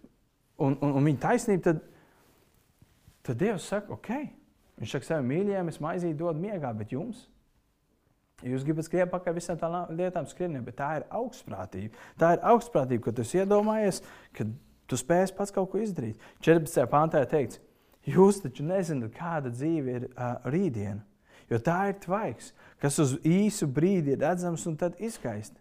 [0.60, 1.82] un, un, un viņa taisnība, tad,
[3.28, 4.13] tad Dievs saka, ok,
[4.80, 7.28] viņš saka saviem mīļajiem, es maizīt dod miegā, bet jums?
[8.45, 11.98] Jūs gribat skriet pakaļ visām tām lietām, skrieniem, bet tā ir augstprātība.
[12.19, 14.00] Tā ir augstprātība, ka tu iedomājies,
[14.36, 14.48] ka
[14.88, 16.22] tu spēsi pats kaut ko izdarīt.
[16.45, 16.86] 14.
[16.91, 17.60] pāntā ir teikts,
[18.08, 21.04] jūs taču nezināt, kāda dzīve ir uh, rītdiena,
[21.52, 25.60] jo tā ir tvaiks, kas uz īsu brīdi ir redzams un tad izskaisti.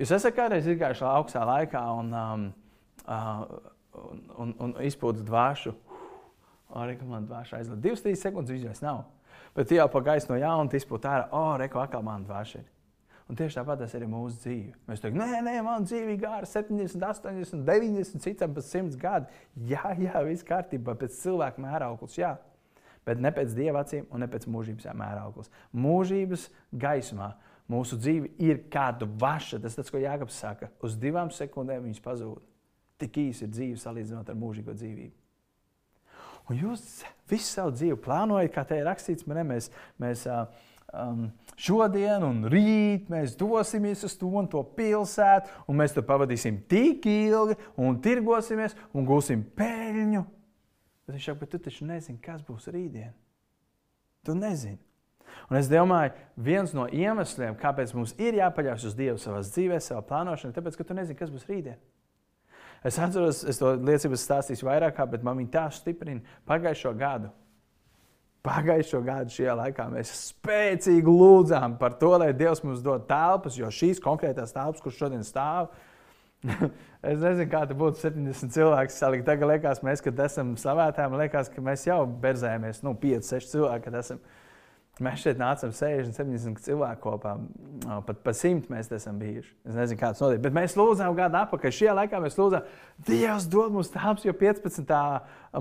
[0.00, 2.44] Jūs esat kādreiz izgājuši augstā laikā un um,
[3.06, 5.74] un, un, un izpūtas dvāšu.
[6.80, 7.80] Arī man dvāša aizlaiž.
[7.82, 9.04] Divas, trīs sekundes viņas nav.
[9.56, 12.68] Bet jau pa gaisu no jauna izpūta ārā, o, reko, atkal man dvāša ir.
[13.30, 14.72] Un tieši tāpat tas ir mūsu dzīve.
[14.90, 19.42] Mēs teikam, nē, nē, man dzīve ir gara 70, 80, 90, citam pat 100 gadi.
[19.70, 22.32] Jā, jā, viss kārtībā, pēc cilvēka mērauklis, jā.
[23.06, 25.50] Bet ne pēc dieva acīm un ne pēc mūžības mērauklis.
[25.78, 26.48] Mūžības
[26.82, 27.30] gaismā
[27.70, 29.62] mūsu dzīve ir kāda vaša.
[29.62, 30.72] Tas tas, ko Jānis saka.
[30.82, 32.42] Uz divām sekundēm viņas pazūd.
[33.00, 35.14] Tik īsi ir dzīve salīdzinot ar mūžīgo dzīvību.
[36.50, 36.82] Un jūs
[37.30, 39.68] visu savu dzīvi plānojat, kā te ir rakstīts, ne, mēs,
[40.02, 41.28] mēs um,
[41.60, 47.06] šodien un rīt mēs dosimies uz to un to pilsētu, un mēs tur pavadīsim tik
[47.06, 50.24] ilgi, un tirgosimies un gūsim peļņu.
[51.06, 53.14] Bet viņš saka, bet tu taču nezini, kas būs rītdien.
[54.26, 54.80] Tu nezini.
[55.50, 60.02] Un es domāju, viens no iemesliem, kāpēc mums ir jāpaļaujas uz Dievu savā dzīvē, savā
[60.06, 61.78] plānošanā, ir tas, ka tu nezini, kas būs rītdien.
[62.86, 67.28] Es atceros, es to liecību stāstīju vairāk, kā, bet man viņa tā stiprina pagājušo gadu.
[68.46, 73.68] Pagājušo gadu šajā laikā mēs spēcīgi lūdzām par to, lai Dievs mums dod telpas, jo
[73.68, 75.68] šīs konkrētās telpas, kuras šodien stāv,
[77.10, 79.26] es nezinu, kā tas būtu 70 cilvēki salikt.
[79.28, 83.84] Tagad liekas, mēs, kad esam savētām, liekas, ka mēs jau berzējamies, nu, 5, 6 cilvēki,
[83.90, 84.24] kad esam.
[85.00, 87.32] Mēs šeit nācām 60, 70 cilvēku kopā.
[88.04, 89.48] Pat pa simt mēs esam bijuši.
[89.64, 90.42] Es nezinu, kāds notiek.
[90.44, 91.72] Bet mēs lūdzām gadu atpakaļ.
[91.72, 92.66] Šajā laikā mēs lūdzām,
[93.08, 94.92] Dievs dod mums tāps, jo 15.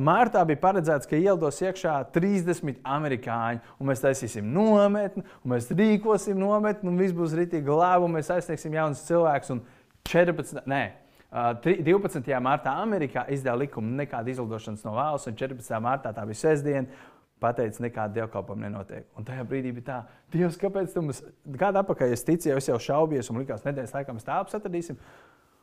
[0.03, 3.63] martā bija paredzēts, ka ieldos iekšā 30 amerikāņi.
[3.79, 8.31] Un mēs taisīsim nometni, un mēs rīkosim nometni, un viss būs rītīgi labi, un mēs
[8.35, 9.53] aizsniegsim jaunus cilvēkus.
[9.55, 9.63] Un
[10.09, 10.65] 14.
[10.67, 10.83] Nē,
[11.29, 12.27] 12.
[12.43, 15.79] martā Amerikā izdeva likumu nekāda izlidošanas no valsts, un 14.
[15.85, 17.07] martā tā bija sestdiena
[17.41, 19.07] pateicis, nekāda dievkalpojuma nenotiek.
[19.17, 19.97] Un tajā brīdī bija tā,
[20.33, 21.21] Dievs, kāpēc tu mums,
[21.59, 24.99] kādā apakaļ es ticēju, es jau šaubies, un likās, nedēļas laikā mēs telpas atradīsim.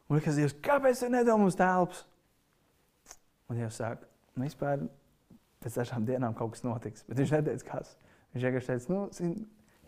[0.08, 2.04] Un likās, Dievs, kāpēc tu nedod mums telpas?
[3.50, 4.86] Un Dievs saka, nu, vispār
[5.62, 7.04] pēc dažām dienām kaut kas notiks.
[7.08, 7.92] Bet viņš neteica, kas.
[8.34, 9.34] Viņš vienkārši teica, nu, zin,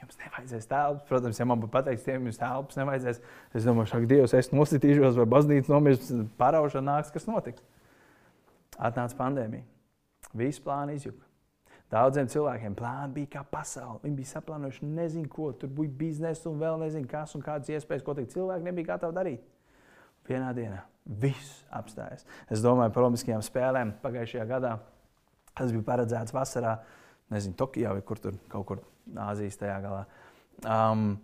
[0.03, 1.07] jums nevajadzēs telpas.
[1.11, 3.23] Protams, ja man būtu pateicis, tiem jums telpas nevajadzēs,
[3.59, 7.65] es domāju, šāk Dievs, es nosītīšos vai baznīca nomirs, paraušana nāks, kas notiks.
[8.79, 9.67] Atnāca pandēmija.
[10.39, 11.28] Visi plāni izjuka.
[11.89, 14.03] Daudziem cilvēkiem plāni bija kā pasaule.
[14.03, 15.49] Viņi bija saplānojuši nezinu ko.
[15.57, 18.35] Tur bija biznesa un vēl nezinu kas un kādas iespējas, ko teikt.
[18.37, 19.47] Cilvēki nebija gatavi darīt.
[20.29, 22.27] Vienā dienā viss apstājas.
[22.53, 24.75] Es domāju par Olimpiskajām spēlēm pagājušajā gadā.
[25.57, 26.77] Tas bija paredzēts vasarā,
[27.33, 28.85] nezinu, Tokijā vai kur tur kaut kur
[29.25, 30.05] Āzijas tajā galā.
[30.69, 31.15] Um,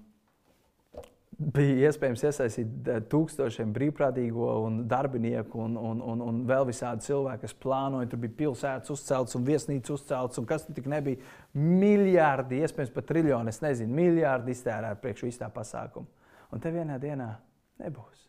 [1.39, 7.45] bija iespējams iesaistīt eh, tūkstošiem brīvprātīgo un darbinieku un, un, un, un vēl visādi cilvēki,
[7.47, 8.11] kas plānoja.
[8.11, 11.23] Tur bija pilsētas uzceltas un viesnīcas uzceltas, un kas tur tik nebija.
[11.55, 16.11] Miljardi, iespējams, pat triljoni, es nezinu, miljardi iztērēt priekš visā pasākuma.
[16.55, 17.33] Un te vienā dienā
[17.83, 18.25] nebūs.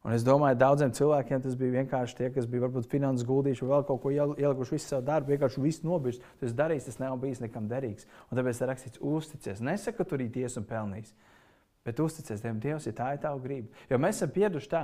[0.00, 3.82] Un es domāju, daudziem cilvēkiem tas bija vienkārši tie, kas bija varbūt finanses guldījuši, vēl
[3.84, 6.22] kaut ko ielikuši visu savu darbu, vienkārši visu nobijis.
[6.40, 8.08] Tas darījis, tas nav bijis nekam derīgs.
[8.30, 9.60] Un tāpēc ir rakstīts, uzticies.
[9.60, 11.12] Nesaka, ka tur ir tiesa un pelnījis.
[11.86, 13.70] Bet uzticies Dievam, Dievs, ja tā ir tava griba.
[13.88, 14.82] Jo mēs esam pieraduši tā.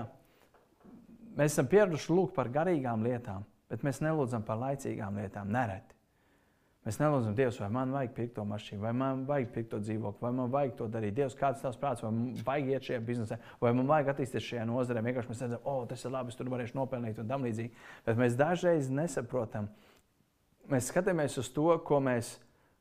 [1.37, 5.53] Mēs esam pieraduši lūgt par garīgām lietām, bet mēs nelūdzam par laicīgām lietām.
[5.53, 5.97] Nereti.
[6.87, 10.23] Mēs nelūdzam, Dievs, vai man vajag pirkt to mašīnu, vai man vajag pirkt to dzīvokli,
[10.23, 11.17] vai man vajag to darīt.
[11.17, 14.67] Dievs, kāds tavs prāts, vai man vajag iet šajā biznesā, vai man vajag attīstīties šajā
[14.71, 15.03] nozarē.
[15.03, 17.83] Vienkārši mēs redzam, oh, tas ir labi, es tur varēšu nopelnīt un tam līdzīgi.
[18.07, 19.67] Bet mēs dažreiz nesaprotam.
[20.71, 22.37] Mēs skatāmies uz to, ko mēs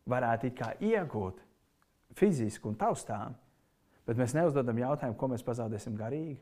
[0.05, 0.53] varētu
[0.85, 1.41] iegūt
[2.13, 3.33] fiziski un taustām,
[4.05, 6.37] Bet mēs neuzdodam jautājumu, ko mēs pazaudēsim garīgi.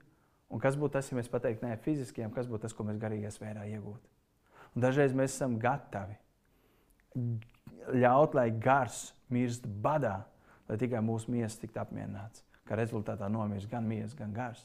[0.54, 3.32] Un kas būtu tas, ja mēs pateiktu, nē, fiziskiem, kas būtu tas, ko mēs garīgajā
[3.34, 4.04] sfērā iegūtu.
[4.76, 6.18] Un dažreiz mēs esam gatavi
[7.94, 10.20] ļaut, lai gars mirst badā,
[10.70, 12.44] lai tikai mūsu miesas tiktu apmierināts.
[12.68, 14.62] Kā rezultātā nomirst gan miesas, gan gars.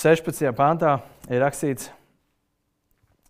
[0.00, 0.46] 16.
[0.56, 0.94] pāntā
[1.28, 1.90] ir rakstīts,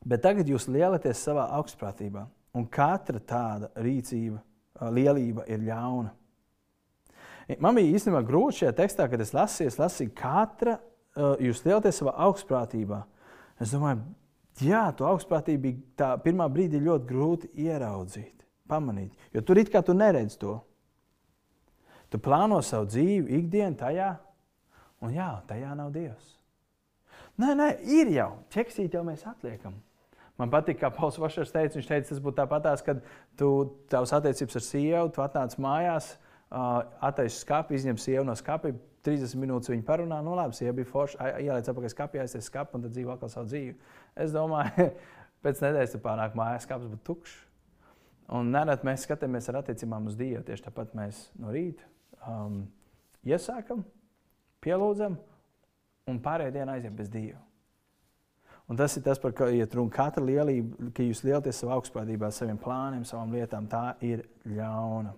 [0.07, 4.39] bet tagad jūs lielaties savā augstprātībā, un katra tāda rīcība,
[4.95, 6.13] lielība ir ļauna.
[7.59, 11.99] Man bija īstenībā grūti šajā tekstā, kad es lasīju, es lasīju, katra uh, jūs lielties
[12.03, 13.01] savā augstprātībā.
[13.61, 14.05] Es domāju,
[14.63, 19.17] jā, to augstprātību bija tā pirmā brīdī ļoti grūti ieraudzīt, pamanīt.
[19.35, 20.59] Jo tur it kā tu neredz to.
[22.11, 24.13] Tu plāno savu dzīvi, ikdienu tajā,
[25.03, 26.37] un jā, tajā nav Dievs.
[27.41, 28.33] Nē, nē, ir jau.
[28.53, 29.79] Ķeksīt jau mēs atliekam.
[30.41, 33.01] Man patīk, kā Pauls Vašers teica, viņš teica, tas būtu tāpatās, kad
[33.39, 33.53] tu
[33.93, 38.75] tavs attiecības ar sievu, tu atnāc mājās, Uh, attaisno skāpi, izņem sievu no skāpja,
[39.07, 40.19] 30 minūtes viņa parunā.
[40.25, 43.49] Nu, labi, sieva bija forša, ieliec apakaļ skāpī, aiztais skāpī un tad dzīvo atkal savu
[43.49, 43.77] dzīvi.
[44.25, 44.91] Es domāju,
[45.45, 47.39] pēc nedēļas tu pārnāk mājās, skāpis būtu tukšs.
[48.37, 50.45] Un nerad mēs skatāmies ar attiecībām uz Dievu.
[50.47, 51.87] Tieši tāpat mēs no rīta
[52.31, 52.61] um,
[53.27, 53.83] iesākam,
[54.63, 55.17] pielūdzam,
[56.11, 57.41] un pārējā dienā aiziet bez Dieva.
[58.71, 59.91] Un tas ir tas, par ko iet runa.
[59.91, 65.17] Katra lielība, ka jūs lielties savā augstprātībā, saviem plāniem, savām lietām, tā ir ļauna.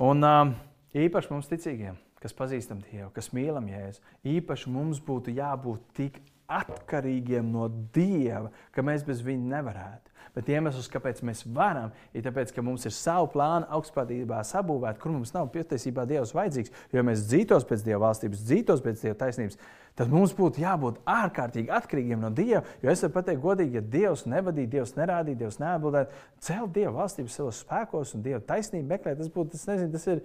[0.00, 0.52] Un uh,
[0.96, 4.00] īpaši mums ticīgiem, kas pazīstam Dievu, kas mīlam Jēzu,
[4.38, 6.20] īpaši mums būtu jābūt tik
[6.52, 10.11] atkarīgiem no Dieva, ka mēs bez viņa nevarētu.
[10.32, 15.12] Bet iemesls, kāpēc mēs varam, ir tas, ka mums ir savu plānu augstprātībā sabūvēt, kur
[15.12, 16.72] mums nav patiesībā Dievs vajadzīgs.
[16.94, 19.58] Jo mēs dzīvotos pēc Dieva valstības, dzīvotos pēc Dieva taisnības,
[20.00, 22.62] tad mums būtu jābūt ārkārtīgi atkarīgiem no Dieva.
[22.80, 27.34] Jo es varu pateikt, godīgi, ja Dievs nevadīja, Dievs nerādīja, Dievs neatbildēja, celt Dieva valstību
[27.36, 30.24] savos spēkos un Dieva taisnību meklēt, tas būtu, tas nezinu, tas ir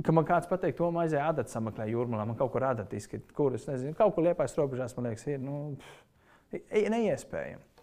[0.00, 3.68] ka man kāds pateiks, to aizēja ādata sameklē jūrmalā, man kaut kur izskatīt, kur es
[3.68, 5.76] nezinu, kaut kur liepais robežās, man liekas, ir nu,
[6.96, 7.73] neiespējami.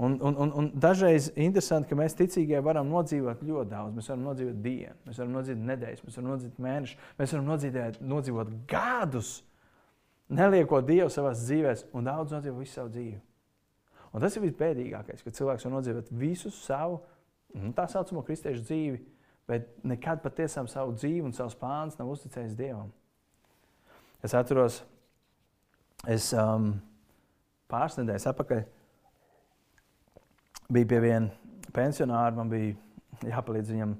[0.00, 3.96] Un, un, un, un dažreiz ir interesanti, ka mēs ticīgie varam nodzīvot ļoti daudz.
[3.98, 8.00] Mēs varam nodzīvot dienu, mēs varam nodzīvot nedēļas, mēs varam nodzīvot mēnešus, mēs varam nodzīvot,
[8.14, 9.34] nodzīvot gadus,
[10.40, 13.20] neliekot Dievu savā dzīvē, un daudz nodzīvot visu savu dzīvi.
[14.10, 17.02] Un tas ir visbēdīgākais, ka cilvēks var nodzīvot visu savu
[17.52, 19.02] nu, tā saucamo kristiešu dzīvi
[19.50, 22.90] bet nekad patiesām savu dzīvi un savus plānus nav uzticējis Dievam.
[24.22, 24.82] Es atceros,
[26.06, 26.74] es um,
[27.70, 28.62] pāris nedēļas atpakaļ
[30.70, 33.96] biju pie viena pensionāra, man bija jāpalīdz viņam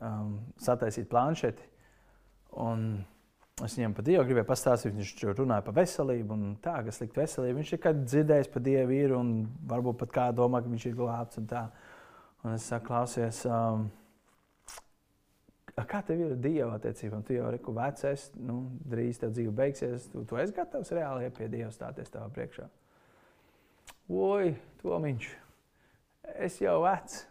[0.00, 1.68] um, sataisīt planšeti.
[2.62, 2.84] Un
[3.64, 7.60] es viņam par Dievu gribēju pastāstīt, viņš runāja par veselību un tā, kas slikta veselība.
[7.60, 9.32] Viņš ir kad dzirdējis par Dievu ir un
[9.70, 11.66] varbūt pat kā domā, ka viņš ir glābts un tā.
[12.42, 13.90] Un es saku, klausies, um,
[15.72, 17.22] Kā tev ir Dieva attiecībām?
[17.24, 18.58] Tu jau esi vecs, nu,
[18.92, 20.10] drīz tev dzīve beigsies.
[20.12, 22.66] Tu, tu esi gatavs reāli pie Dieva stāties tavā priekšā.
[24.12, 25.30] Oi, Tomiņš,
[26.38, 27.22] es jau vecs.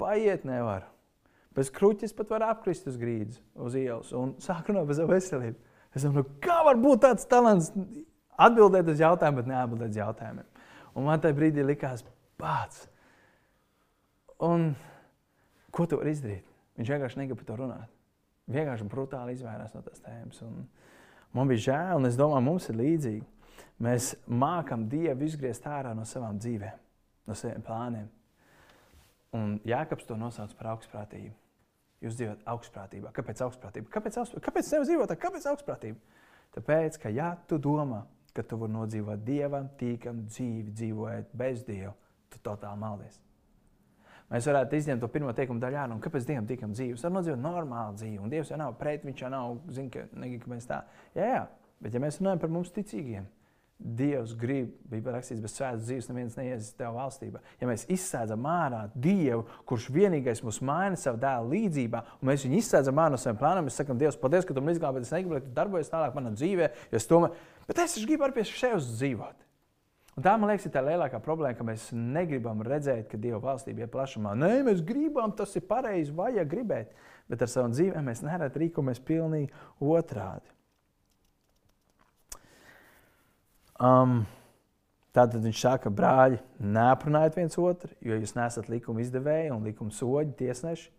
[0.00, 0.88] Paiet nevaru.
[1.56, 5.56] Bez kruķis pat var apkrist uz grīdas, uz ielas un sāk runāt par savu veselību.
[5.96, 7.70] Es domāju, nu, kā var būt tāds talants
[8.36, 10.50] atbildēt uz jautājumiem, bet neatbildēt uz jautājumiem.
[10.96, 12.04] Un man tajā brīdī likās,
[12.36, 12.84] pats.
[14.44, 14.74] Un
[15.72, 16.44] ko tu vari izdarīt?
[16.76, 17.92] Viņš vienkārši negrib par to runāt.
[18.52, 20.42] Vienkārši brutāli izvairās no tās tēmas.
[20.44, 20.66] Un
[21.36, 23.24] man bija žēl, un es domāju, mums ir līdzīgi.
[23.82, 26.76] Mēs mākam Dievu izgriezt ārā no savām dzīvēm,
[27.26, 28.06] no saviem plāniem.
[29.36, 31.34] Un Jānis to nosauc par augstprātību.
[32.04, 33.10] Jūs dzīvojat augstprātībā.
[33.16, 33.90] Kāpēc augstprātība?
[33.92, 34.46] Kāpēc, augstprātība?
[34.46, 35.14] Kāpēc nevis dzīvot?
[35.20, 36.24] Kāpēc augstprātība?
[36.56, 38.02] Tāpēc, ka ja tu domā,
[38.36, 41.94] ka tu vari nodzīvot dievam tīkamu dzīvi, dzīvojot bez dieva,
[42.32, 43.20] tu totāli maldies.
[44.26, 47.04] Mēs varētu izņemt to pirmo teikumu daļā, nu, kāpēc Dievam tikam dzīves.
[47.06, 50.40] Ar nodzīvot normālu dzīvi, un Dievs jau nav pret, viņš jau nav, zina, ka, negin,
[50.42, 50.80] ka mēs tā.
[51.14, 51.42] Jā, jā,
[51.84, 53.28] bet ja mēs runājam par mums ticīgiem,
[53.76, 57.42] Dievs grib, bija rakstīts, bez svētas dzīves neviens neies tev valstībā.
[57.60, 62.56] Ja mēs izsēdzam ārā Dievu, kurš vienīgais mūs maina savā dēla līdzībā, un mēs viņu
[62.62, 65.36] izsēdzam ārā no saviem plāniem, mēs sakām, Dievs, paldies, ka tu man izglābi, es negribu,
[65.36, 67.36] lai tu darbojies tālāk manā dzīvē, jo es tomēr,
[67.68, 69.44] bet es gribu arī pie sevis dzīvot.
[70.16, 73.84] Un tā, man liekas, ir tā lielākā problēma, ka mēs negribam redzēt, ka Dieva valstība
[73.84, 74.32] ir plašumā.
[74.40, 76.96] Nē, mēs gribam, tas ir pareizi, vajag gribēt,
[77.28, 79.52] bet ar savu dzīvi mēs nereti rīkojamies pilnīgi
[79.84, 80.55] otrādi.
[83.80, 84.24] Um,
[85.16, 90.34] Tātad viņš saka, brāļi, neaprunājiet viens otru, jo jūs nesat likuma izdevēji un likuma soļi,
[90.36, 90.90] tiesneši.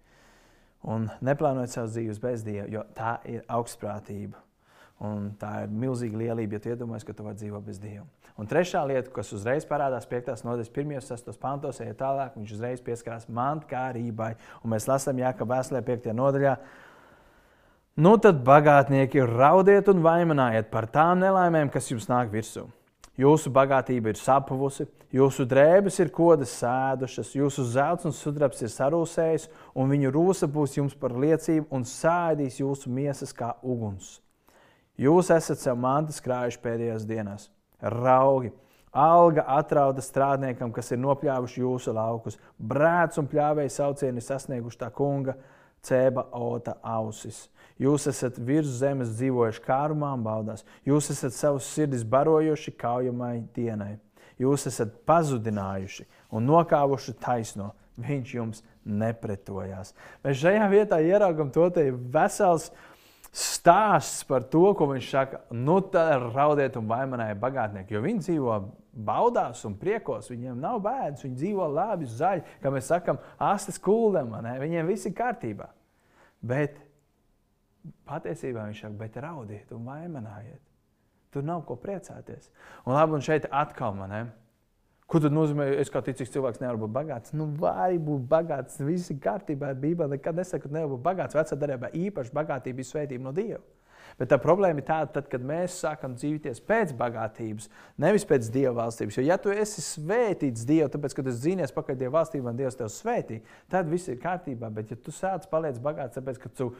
[0.89, 4.39] Un neplānojiet savas dzīves bez Dieva, jo tā ir augstprātība.
[5.05, 8.07] Un tā ir milzīga lielība, ja tu iedomājies, ka tu vari dzīvot bez Dieva.
[8.41, 10.33] Un trešā lieta, kas uzreiz parādās 5.
[10.47, 10.97] nodaļas, 1.
[10.97, 11.31] un 6.
[11.41, 14.31] pantos, ejot tālāk, viņš uzreiz pieskarās mantkārībai.
[14.63, 16.09] Un mēs lasām, Jā, ka vēstulē 5.
[16.17, 16.57] nodaļā.
[17.97, 22.67] Nu tad, bagātnieki, raudiet un vainojiet par tām nelaimēm, kas jums nāk virsū.
[23.17, 29.47] Jūsu bagātība ir sapuvusi, jūsu drēbes ir kodas sēdušas, jūsu zelts un sudrabs ir sarūsējis,
[29.73, 34.19] un viņu rūsa būs jums par liecību un sēdīs jūsu miesas kā uguns.
[35.01, 37.49] Jūs esat sev mantas krājuši pēdējās dienās.
[37.81, 38.53] Raugi,
[38.93, 42.37] alga atrauda strādniekam, kas ir nopļāvuši jūsu laukus.
[42.61, 45.33] Brēts un pļāvēji saucieni sasnieguši tā kunga
[45.81, 47.47] cēba ota ausis.
[47.81, 50.65] Jūs esat virs zemes dzīvojuši kārumām baudās.
[50.87, 53.97] Jūs esat savus sirdis barojuši kaujamai dienai.
[54.41, 57.71] Jūs esat pazudinājuši un nokāvuši taisno.
[57.97, 59.95] Viņš jums nepretojās.
[60.21, 62.69] Mēs šajā vietā ieraugam to, ir vesels
[63.33, 67.93] stāsts par to, ko viņš saka, nu tā raudiet un vainojat bagātnieki.
[67.93, 68.57] Jo viņi dzīvo
[69.07, 74.33] baudās un priekos, viņiem nav bēdas, viņi dzīvo labi, zaļi, kā mēs sakām, astes kuldam,
[74.61, 75.69] viņiem viss ir kārtībā.
[76.41, 76.79] Bet
[78.07, 80.63] patiesībā viņš saka, bet raudiet un vainojiet.
[81.33, 82.51] Tur nav ko priecāties.
[82.85, 84.29] Un labi, un šeit atkal man ir
[85.07, 87.31] Ko tad nozīmē, es kā ticīgs cilvēks nevaru būt bagāts?
[87.31, 89.69] Nu, vari būt bagāts, viss ir kārtībā.
[89.79, 91.37] Bībelē nekad nesaka, ka nevar būt bagāts.
[91.37, 93.63] Vecā darbā īpaši bagātība ir svētība no Dieva.
[94.19, 97.67] Bet tā problēma ir tāda, tad, kad mēs sākam dzīvoties pēc bagātības,
[98.01, 99.19] nevis pēc dieva valstības.
[99.19, 102.79] Jo, ja tu esi svētīts Dievu, tāpēc, ka tu dzīvies pakaļ dieva valstībā un Dievs
[102.79, 103.39] tevi svētī,
[103.71, 104.71] tad viss ir kārtībā.
[104.73, 106.71] Bet, ja tu sāc paliec bagāts, tāpēc, ka tu,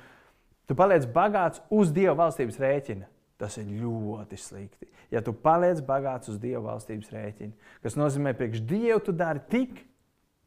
[0.68, 4.88] tu paliec bagāts uz dieva valstības rēķina, Tas ir ļoti slikti.
[5.14, 7.54] Ja tu paliec bagāts uz Dieva valstības rēķina,
[7.84, 9.84] kas nozīmē, ka priekš Dievu tu dari tik,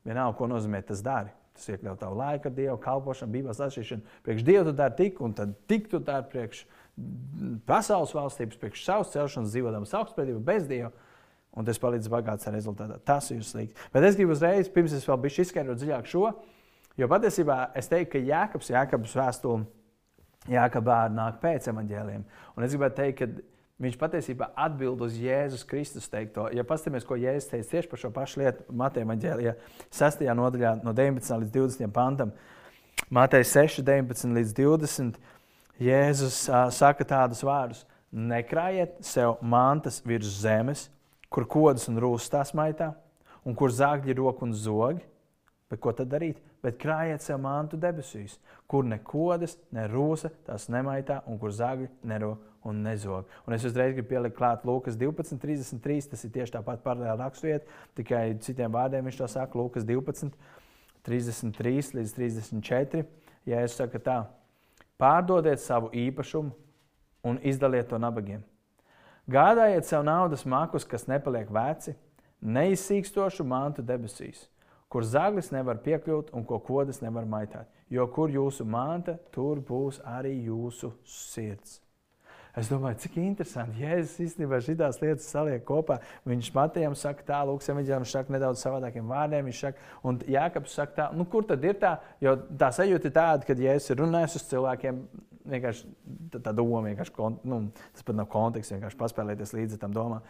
[0.06, 1.30] vienalga, ko nozīmē tas dari.
[1.54, 4.18] Tas iekļauj tavu laiku ar Dievu, kalpošanu, Bībeles lasīšanu.
[4.26, 6.64] Priekš Dievu tu dari tik, un tad tik tu dari priekš
[7.70, 10.90] pasaules valstības, priekš savas celšanas, dzīvojot augstspējībā bez Dieva.
[11.54, 12.98] Un tas palīdz bagāts ar rezultātu.
[13.06, 13.78] Tas ir slikti.
[13.94, 16.28] Bet es gribu uzreiz, pirms es vēl biju izskaidrot dziļāk šo,
[16.98, 19.66] jo patiesībā es teiktu, ka Jēkabs, Jēkabs vēstule
[20.48, 22.22] Jākabā nāk pēc evaņģēliem.
[22.56, 26.46] Un es gribētu teikt, ka viņš patiesībā atbild uz Jēzus Kristus teikto.
[26.56, 29.54] Ja paskatāmies, ko Jēzus teica tieši par šo pašu lietu Mateja evaņģēlijā,
[29.96, 30.24] 6.
[30.40, 32.32] nodaļā, no 19 līdz 20 pantam,
[33.12, 35.20] Mateja 6, 19 līdz 20,
[35.80, 40.88] Jēzus uh, saka tādus vārdus: Nekrājiet sev mantas virs zemes,
[41.32, 42.90] kur kodas un rūstās maitā,
[43.46, 45.04] un kur zāģi roka un zogi.
[45.70, 46.40] Bet ko tad darīt?
[46.60, 48.36] Bet krājiet sev mantu debesīs,
[48.68, 52.34] kur ne kodas, ne rūsa tās nemaitā, un kur zagļi nero
[52.68, 53.30] un nezog.
[53.48, 56.10] Un es uzreiz gribu pielikt klāt Lūkas 12, 33.
[56.12, 59.56] Tas ir tieši tāpat paralēli raksturvieta, tikai citiem vārdiem viņš to saka.
[59.56, 60.36] Lūkas 12,
[61.08, 63.06] 33 līdz 34.
[63.48, 64.20] Ja es saku tā,
[65.00, 66.52] pārdodiet savu īpašumu
[67.24, 68.44] un izdaliet to nabagiem.
[69.30, 71.96] Gādājiet sev naudas makus, kas nepaliek veci,
[72.44, 74.49] neizsīkstošu mantu debesīs
[74.90, 77.70] kur zaglis nevar piekļūt un ko kodas nevar maitāt.
[77.90, 81.78] Jo kur jūsu manta, tur būs arī jūsu sirds.
[82.58, 83.84] Es domāju, cik interesanti.
[83.84, 86.00] Jēzus īstenībā šīs lietas saliek kopā.
[86.26, 89.46] Viņš Matejam saka, tā, Lūks, evanģēliem saka nedaudz savādākiem vārdiem.
[89.46, 91.94] Viņš saka, un Jākaps saka, tā, nu, kur tad ir tā?
[92.22, 94.98] Jo tā sajūta ir tāda, ka Jēzus ir runājis uz cilvēkiem,
[95.54, 95.92] vienkārši
[96.32, 97.14] tā, tā doma, vienkārši,
[97.46, 97.60] nu,
[97.94, 100.26] tas pat nav konteksts, vienkārši paspēlēties līdzi tam domām.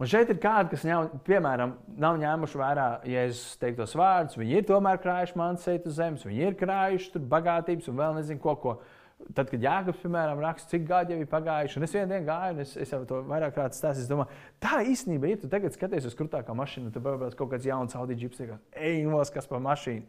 [0.00, 4.38] Un šeit ir kādi, kas, ņem, piemēram, nav ņēmuši vērā Jēzus teiktos vārdus.
[4.40, 8.18] Viņi ir tomēr krājuši manas seitu uz zemes, viņi ir krājuši tur bagātības un vēl
[8.18, 8.56] nezinu ko.
[8.62, 8.74] ko.
[9.36, 12.54] Tad, kad Jānis, piemēram, raksta, cik gadi jau ir pagājuši, un es vienā dienā gāju,
[12.56, 15.38] un es, es jau to vairāk kārt stāstīju, es domāju, tā īstenībā ir.
[15.38, 19.30] Tu tagad skaties uz krūtākā mašīnu, tad brauc kaut kāds jauns Audi džips, ej, nos,
[19.30, 20.02] kas pa mašīnu.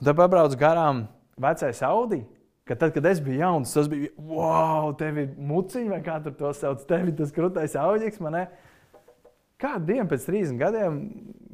[0.00, 1.04] Un tad pabrauc garām
[1.40, 2.24] vecais Audi,
[2.66, 6.34] ka tad, kad es biju jauns, tas bija, wow, tev ir muciņa, vai kā tur
[6.38, 8.18] to sauc, tev ir tas krūtais auģis.
[9.56, 10.96] Kādu dienu pēc 30 gadiem,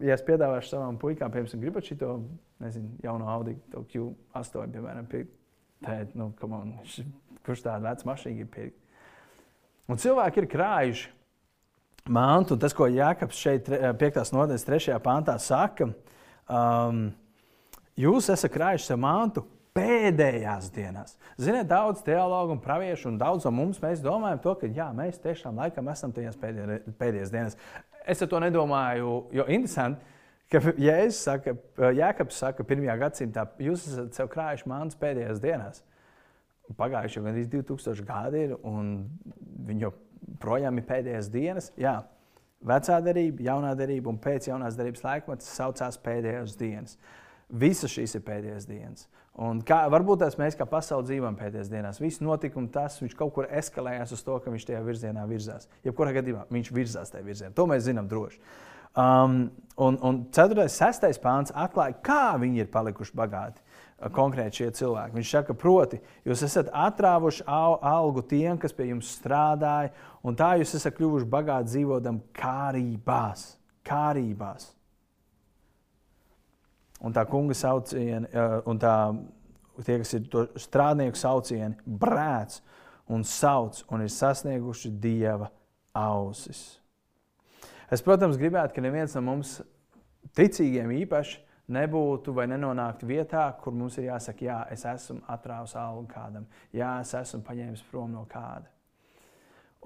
[0.02, 2.14] ja es piedāvāšu savām puikām, piemēram, gribat šo
[3.04, 5.36] jaunu Audi Q8, piemēram, pirkt,
[5.84, 6.72] tad, nu, on,
[7.46, 8.78] kurš tādu vecu mašīnu grib pirkt?
[9.90, 11.12] Un cilvēki ir krājuši
[12.10, 14.22] mantu, un tas, ko Jānis šeit, 5.
[14.34, 14.98] nodaļas 3.
[15.04, 15.92] pāntā saka,
[16.50, 17.04] um,
[18.00, 19.46] jūs esat krājuši savu mantu
[19.76, 21.16] pēdējās dienās.
[21.40, 25.60] Ziniet, daudz teologu un praviešu, un daudz no mums domājam, to, ka jā, mēs tiešām
[25.60, 27.56] laikam esam tajās pēdējās dienās.
[28.06, 30.10] Es ar to nedomāju, jo interesanti.
[30.52, 31.54] Ka Jēzus saka,
[31.96, 35.80] Jēkabs saka, pirmajā gadsimtā jūs esat sev krājuši mantas pēdējās dienās.
[36.76, 38.90] Pagājuši jau gandrīz 2000 gadi ir, un
[39.68, 41.70] viņi joprojām ir pēdējās dienas.
[41.80, 41.94] Jā,
[42.68, 47.00] vecā derība, jaunā derība un pēc jaunās derības laikmets saucās pēdējās dienas.
[47.48, 49.08] Visas šīs ir pēdējās dienas.
[49.40, 52.00] Un kā, varbūt tās mēs kā pasaule dzīvojam pēdējās dienās.
[52.02, 55.70] Viss notikums, tas viņš kaut kur eskalējās uz to, ka viņš tajā virzienā virzās.
[55.86, 57.54] Jebkurā gadījumā viņš virzās tajā virzienā.
[57.56, 58.42] To mēs zinām droši.
[58.92, 59.46] Um,
[59.80, 60.66] un, un 4.
[60.66, 61.08] un 6.
[61.24, 63.64] pāns atklāja, kā viņi ir palikuši bagāti.
[63.64, 65.14] Uh, konkrēti šie cilvēki.
[65.18, 69.92] Viņš saka, proti, jūs esat atrāvuši algu tiem, kas pie jums strādāja,
[70.26, 73.52] un tā jūs esat kļuvuši bagāti dzīvodam kārībās.
[73.86, 74.72] kārībās.
[77.02, 78.28] Un tā kunga saucieni,
[78.70, 78.94] un tā,
[79.82, 82.60] tie, kas ir to strādnieku saucieni, brēc
[83.10, 85.50] un sauc un ir sasnieguši dieva
[85.98, 86.62] ausis.
[87.92, 89.58] Es, protams, gribētu, ka neviens no mums,
[90.38, 91.42] ticīgiem īpaši,
[91.72, 96.94] nebūtu vai nenonāktu vietā, kur mums ir jāsaka, jā, es esmu atrāvis algu kādam, jā,
[97.02, 98.70] es esmu paņēmis prom no kāda.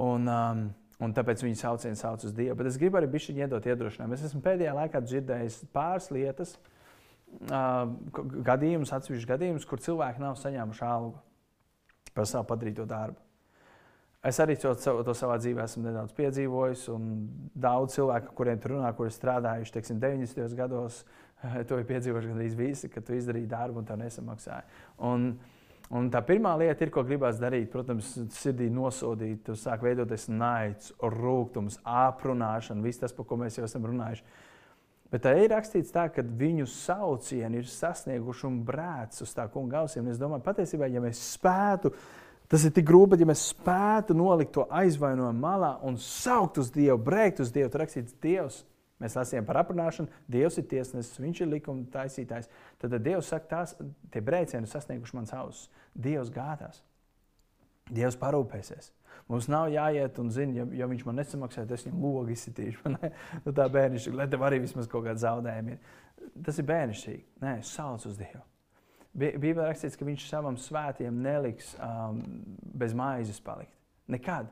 [0.04, 0.64] Un, um,
[1.00, 2.58] un tāpēc viņi saucieni sauc uz Dievu.
[2.60, 4.16] Bet es gribu arī bišķiņi iedot iedrošinājumu.
[4.16, 6.75] Es esmu pēdējā laikā dzirdējis pāris lietas, uh,
[8.46, 11.18] gadījumus, atsevišķus gadījumus, kur cilvēki nav saņēmuši algu
[12.16, 13.20] par savu padarīto darbu.
[14.26, 17.10] Es arī to, to savā dzīvē esmu nedaudz piedzīvojis, un
[17.54, 20.56] daudz cilvēku, kuriem tur runā, kuri strādājuši teiksim, 90.
[20.58, 21.04] gados,
[21.68, 24.64] to ir piedzīvojuši gandrīz visi, ka tu izdarīji darbu un tev nesamaksāja.
[25.06, 25.28] Un,
[25.94, 30.90] un tā pirmā lieta, ir, ko gribās darīt, protams, sirdī nosodīt, tu sāk veidoties naids,
[30.98, 34.26] rūkums, aprunāšana, viss tas, par ko mēs jau esam runājuši.
[35.16, 39.78] Bet tā ir rakstīts tā, ka viņu saucieni ir sasnieguši un brēc uz tā kunga
[39.80, 40.10] ausīm.
[40.12, 41.94] Es domāju, patiesībā, ja mēs spētu,
[42.52, 46.68] tas ir tik grūti, bet ja mēs spētu nolikt to aizvainojumu malā un saukt uz
[46.74, 48.60] Dievu, brēkt uz Dievu, tur rakstīts Dievs.
[49.00, 52.52] Mēs lasījām par aprunāšanu, Dievs ir tiesnesis, Viņš ir likuma taisītājs.
[52.84, 53.72] Tad Dievs saka, tās
[54.12, 55.70] tie brēcieni sasnieguši mans ausis.
[55.96, 56.84] Dievs gādās,
[57.92, 58.90] Dievs parūpēsies.
[59.30, 62.92] Mums nav jāiet un zina, ja, ja viņš man nesamaksā, tad es viņam logu izsitīšu.
[63.44, 65.94] nu, tā bērnišķīgi, lai tev arī vismaz kaut kāda zaudējuma ir.
[66.46, 67.24] Tas ir bērnišķīgi.
[67.42, 68.44] Nē, sauc uz Dievu.
[69.16, 72.20] Bībelē rakstīts, ka viņš savam svētiem neliks um,
[72.76, 73.72] bez maizes palikt.
[74.12, 74.50] Nekad.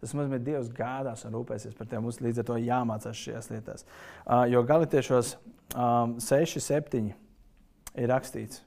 [0.00, 2.04] Tas nozīmē, ka Dievs gādās un rūpēsies par tevi.
[2.04, 3.86] Mums līdz ar to jāmācās šajās lietās.
[4.24, 5.34] Uh, jo galotiešos
[5.74, 8.62] um, 6, 7 ir rakstīts,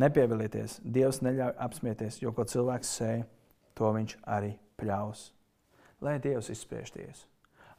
[0.00, 3.26] nepievilieties, Dievs neļauj apspieties, jo ko cilvēks sēž
[3.78, 5.30] to viņš arī pļaus.
[6.02, 7.28] Lai Dievs izspiež tiesu.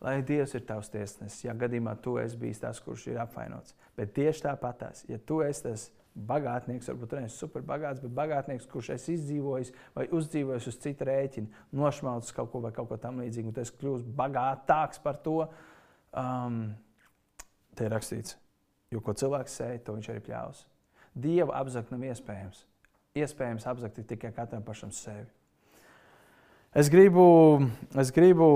[0.03, 3.75] Lai Dievs ir tavs tiesnesis, ja gadījumā tu esi bijis tas, kurš ir apvainots.
[3.95, 9.15] Bet tieši tāpatās, ja tu esi tas bagātnieks, varbūt neesi superbagāts, bet bagātnieks, kurš esi
[9.15, 13.77] izdzīvojis vai uzdzīvojis uz cita rēķina, nošmaucis kaut ko vai kaut ko tamlīdzīgu, un esi
[13.79, 15.39] kļuvis bagātāks par to,
[16.11, 16.59] um,
[17.73, 18.37] te ir rakstīts,
[18.91, 20.67] jo ko cilvēks sēž, to viņš arī pļaus.
[21.13, 22.63] Dievu apzakt nav iespējams.
[23.13, 25.27] Iespējams apzakt tikai katram pašam sevi.
[26.73, 27.67] Es gribu,
[28.01, 28.47] es gribu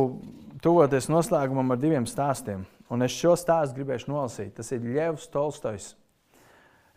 [0.66, 2.64] tuvoties noslēgumam ar diviem stāstiem.
[2.90, 4.56] Un es šo stāstu gribēšu nolasīt.
[4.58, 5.92] Tas ir Ļevs Tolstojs.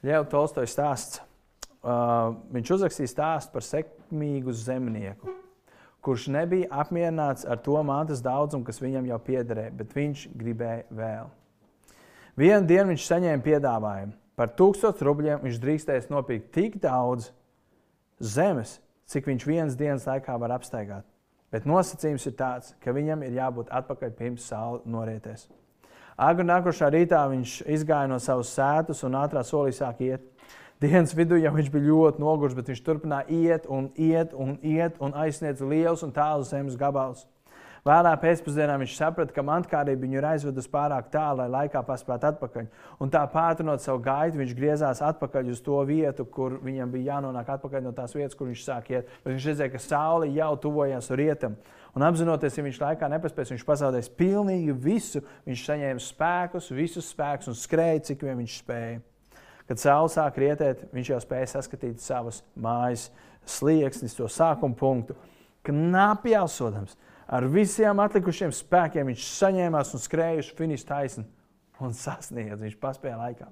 [0.06, 1.20] Ļevs Tolstojs stāsts.
[1.80, 5.32] Uh, viņš uzrakstīja stāstu par sekmīgu zemnieku,
[6.04, 11.30] kurš nebija apmierināts ar to mantas daudzumu, kas viņam jau piederēja, bet viņš gribēja vēl.
[12.36, 14.12] Vienu dienu viņš saņēma piedāvājumu.
[14.40, 17.26] Par tūkstošu rubļiem viņš drīkstēs nopirkt tik daudz
[18.24, 21.04] zemes, cik viņš vienas dienas laikā var apstaigāt.
[21.52, 25.44] Bet nosacījums ir tāds, ka viņam ir jābūt atpakaļ pirms saule norietēs.
[26.16, 30.24] Agri nākošā rītā viņš izgāja no savas sētas un ātrā solī sāk iet.
[30.80, 34.96] Dienas vidū jau viņš bija ļoti noguris, bet viņš turpināja iet un iet un iet
[35.04, 37.26] un aizsniedz liels un tāls zemes gabals.
[37.86, 42.66] Vēlā pēcpusdienā viņš saprata, ka mantkārība viņu ir aizvedusi pārāk tālu, lai laikā paspētu atpakaļ.
[43.00, 47.48] Un tā pātrinot savu gaitu, viņš griezās atpakaļ uz to vietu, kur viņam bija jānonāk
[47.56, 49.08] atpakaļ no tās vietas, kur viņš sāk iet.
[49.24, 51.56] Bet viņš redzēja, ka saule jau tuvojās rietam.
[51.96, 55.24] Un apzinoties, ja viņš laikā nepaspēs, viņš pazaudēs pilnīgi visu.
[55.48, 59.00] Viņš saņēma spēkus, visus spēkus un skrēja, cik vien viņš spēja.
[59.70, 63.08] Kad saule sāk rietēt, viņš jau spēja saskatīt savas mājas
[63.48, 65.16] slieksnis, to sākuma punktu.
[65.66, 66.96] Knapi jāsodams
[67.30, 71.26] ar visiem atlikušiem spēkiem viņš saņēmās un skrēja uz finišu taisnu
[71.80, 72.60] un sasniedz.
[72.60, 73.48] Viņš paspēja laikā.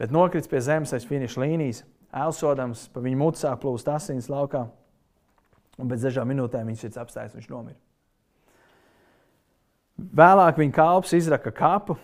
[0.00, 4.66] Bet nokrits pie zemes aiz finiša līnijas, elsodams, pa viņa mutā plūst asins laukā.
[5.78, 7.78] Un pēc dažām minūtēm viņš ir apstājis, viņš nomira.
[9.94, 11.96] Vēlāk viņa kalps izraka kapu.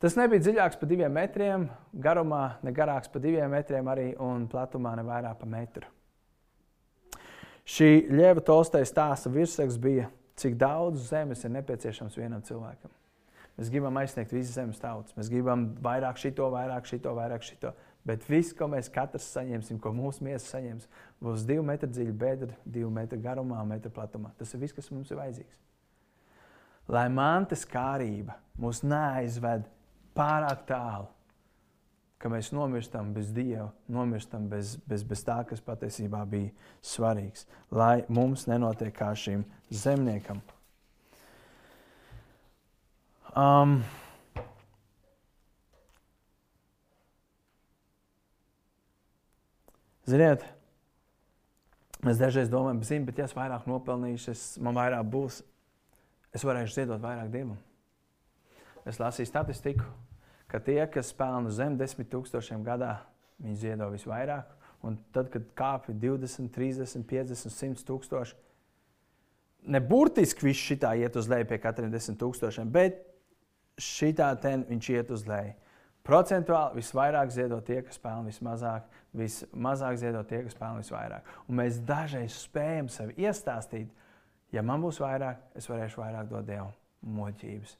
[0.00, 4.92] Tas nebija dziļāks par diviem metriem, garumā, ne garāks par diviem metriem, arī un platumā
[4.98, 5.88] ne vairāk par metru.
[7.64, 12.92] Šī ļeva Tolsteja stāsta virsraksts bija, cik daudz zemes ir nepieciešams vienam cilvēkam.
[13.54, 15.14] Mēs gribam aizsniegt visas zemes tautas.
[15.16, 17.70] Mēs gribam vairāk šito, vairāk šito, vairāk šito.
[18.04, 20.88] Bet viss, ko mēs katrs saņemsim, ko mūsu miesa saņems,
[21.22, 24.34] būs divi metri dziļi bedra, divi metri garumā, metru platumā.
[24.36, 25.62] Tas ir viss, kas mums ir vajadzīgs.
[26.92, 29.70] Lai mantas kārība mūs neaizved
[30.18, 31.08] pārāk tālu,
[32.24, 37.44] ka mēs nomirstam bez Dieva, nomirstam bez, bez, bez tā, kas patiesībā bija svarīgs.
[37.68, 40.40] Lai mums nenotiek kā šim zemniekam.
[43.36, 43.82] Um,
[50.08, 50.46] Ziniet,
[52.04, 55.42] mēs dažreiz domājam, zin, bet ja es vairāk nopelnīšu, es, man vairāk būs,
[56.32, 57.60] es varēšu ziedot vairāk dievam.
[58.88, 59.92] Es lasīju statistiku,
[60.54, 63.00] ka tie, kas pelna zem 10 tūkstošiem gadā,
[63.42, 64.52] viņi ziedo visvairāk.
[64.86, 68.36] Un tad, kad kāpj 20, 30, 50, 100 tūkstoši,
[69.74, 73.00] ne burtiski viss šitā iet uz leju pie katriem 10 tūkstošiem, bet
[73.80, 75.56] šitā ten viņš iet uz leju.
[76.04, 78.86] Procentuāli visvairāk ziedo tie, kas pelna vismazāk,
[79.16, 81.30] vismazāk ziedo tie, kas pelna visvairāk.
[81.48, 83.88] Un mēs dažreiz spējam sev iestāstīt,
[84.54, 86.76] ja man būs vairāk, es varēšu vairāk dot Dievam
[87.16, 87.78] muļķības.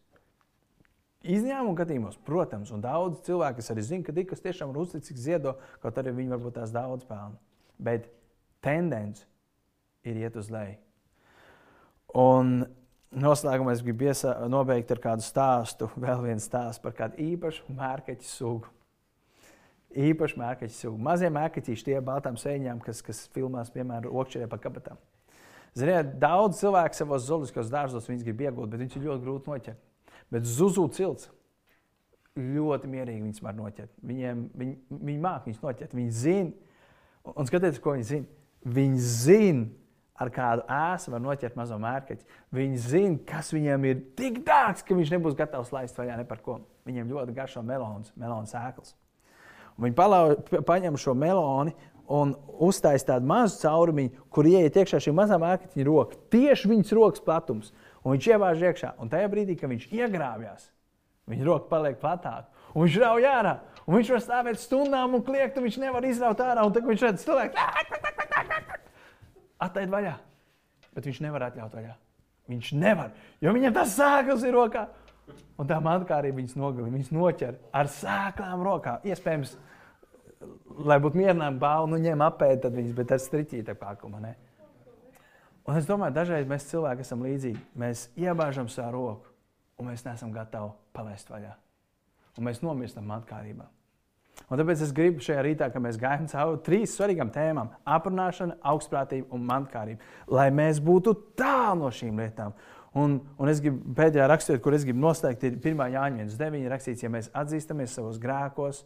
[1.25, 5.55] Izņēmumu gadījumos, protams, un daudz cilvēku, kas arī zina, ka Dievs tiešām ir uzticīgs ziedo,
[5.81, 7.39] kaut arī viņi varbūt tās daudz pelna.
[7.81, 8.11] Bet
[8.65, 9.25] tendence
[10.05, 10.77] ir iet uz leju.
[12.21, 12.67] Un
[13.15, 18.29] noslēgumā es gribu iesa, nobeigt ar kādu stāstu, vēl vienu stāstu par kādu īpašu mērķu
[18.29, 18.69] sugu.
[19.95, 21.01] Īpaši mērķu sugu.
[21.09, 25.01] Mazie mērķīši, tie baltām sēņām, kas, kas filmās, piemēram, okšķerē pa kabatām.
[25.75, 29.81] Ziniet, daudz cilvēku savos zoologiskos dārzos grib iegūt, bet viņus ir ļoti grūti noķert.
[30.35, 31.31] Bet zuzu cilts
[32.35, 33.93] ļoti mierīgi viņus var noķert.
[34.03, 35.95] Viņiem, viņi, viņi māk viņus noķert.
[35.95, 36.75] Viņi zina,
[37.31, 38.31] un skatieties, ko viņi zina.
[38.75, 39.67] Viņi zina,
[40.19, 42.19] ar kādu ēsu var noķert mazo mērķi.
[42.55, 46.43] Viņi zina, kas viņiem ir tik dārgs, ka viņš nebūs gatavs laist vaļā ne par
[46.43, 46.59] ko.
[46.89, 48.95] Viņiem ļoti garšo melons, melonu sēklas.
[49.75, 51.75] Un viņi palau, paņem šo meloni
[52.11, 56.19] un uztaisīja tādu mazu caurumiņu, kur ieiet iekšā šī mazā mērķa roka.
[56.35, 57.73] Tieši viņas rokas platums.
[58.05, 58.93] Un viņš ievāž iekšā.
[59.01, 60.69] Un tajā brīdī, kad viņš iegrāvjas,
[61.31, 62.51] viņa roka paliek platāka.
[62.75, 63.55] Un viņš rauj ārā.
[63.85, 66.65] Un viņš var stāvēt stundām un kliegt, un viņš nevar izraut ārā.
[66.67, 67.67] Un tad viņš redz cilvēku.
[69.65, 70.17] Atlaid vaļā.
[70.95, 71.95] Bet viņš nevar atļaut vaļā.
[72.53, 74.85] Viņš nevar, jo viņam tas sākums ir rokā.
[75.57, 78.99] Un tā mantkā arī viņas nogalina, viņas noķer ar sēklām rokā.
[79.09, 79.55] Iespējams,
[80.85, 84.21] lai būtu mierinājumi bāli, nu ņem apēd, tad viņas, bet ar striķīta pakuma.
[85.65, 87.61] Un es domāju, dažreiz mēs cilvēki esam līdzīgi.
[87.81, 89.31] Mēs iebāžam savu roku,
[89.81, 91.55] un mēs neesam gatavi palaist vaļā.
[92.37, 93.71] Un mēs nomirstam atkārībā.
[94.51, 99.33] Un tāpēc es gribu šajā rītā, kad mēs gājam cauri trīs svarīgām tēmām- aprunāšana, augstprātība
[99.33, 102.53] un mankārība, lai mēs būtu tālu no šīm lietām.
[102.95, 105.89] Un, un es gribu pēdējā rakstīt, kur es gribu noslēgt, ir 1.
[105.97, 106.69] Jāņa 9.
[106.69, 108.85] rakstīts, ja mēs atzīstamies savos grēkos,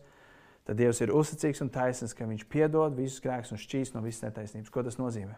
[0.64, 4.22] tad Dievs ir uzticīgs un taisnīgs, ka Viņš piedod visus grēkus un šķīst no visas
[4.28, 4.70] netaisnības.
[4.70, 5.36] Ko tas nozīmē?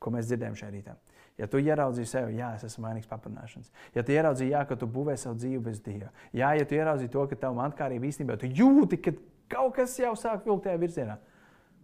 [0.00, 0.96] Ko mēs dzirdējām šajā rītā.
[1.40, 3.70] Ja tu ieraudzīji sevi, jā, es esmu vainīgs paprunāšanas.
[3.94, 6.10] Ja tu ieraudzīji, jā, ka tu būvē savu dzīvi bez Dieva.
[6.36, 9.14] Jā, ja tu ieraudzīji to, ka tavu mankārību īstenībā tu jūti, ka
[9.54, 11.16] kaut kas jau sāk vilkt tajā virzienā,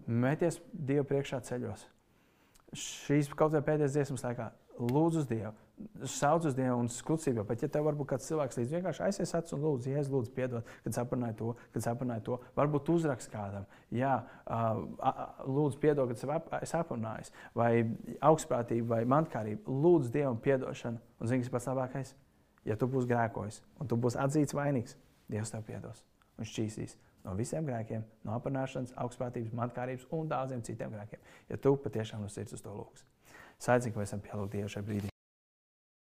[0.07, 1.87] meties Dieva priekšā ceļos.
[2.77, 4.51] Šīs kaut vai pēdējās dziesmas laikā
[4.81, 5.55] lūdzu uz Dievu
[6.09, 7.45] sauc uz Dievu un klusībā.
[7.47, 10.71] Pat ja tev varbūt kāds cilvēks līdz vienkārši aizies acis un lūdzu, Jēzus, lūdzu, piedod,
[10.85, 12.39] kad saprināji to, kad saprināji to.
[12.57, 14.15] Varbūt uzrakst kādam, jā,
[15.45, 17.71] lūdzu, piedod, kad esi aprunājis, vai
[18.25, 19.77] augstprātība, vai mankārība.
[19.85, 21.03] Lūdzu Dievam piedošanu.
[21.21, 22.15] Un zini, kas pats labākais?
[22.67, 24.97] Ja tu būsi grēkojis un tu būsi atzīts vainīgs,
[25.31, 26.05] Dievs tev piedos
[26.39, 26.97] un šķīsīs
[27.27, 31.23] no visiem grēkiem, no aprunāšanas, augstprātības, mankārības un daudziem citiem grēkiem.
[31.51, 33.03] Ja tu patiešām no sirds uz to lūgs.
[33.65, 35.16] Sēdzīgi, ka mēs esam pielūgti Dievu šajā brīdī.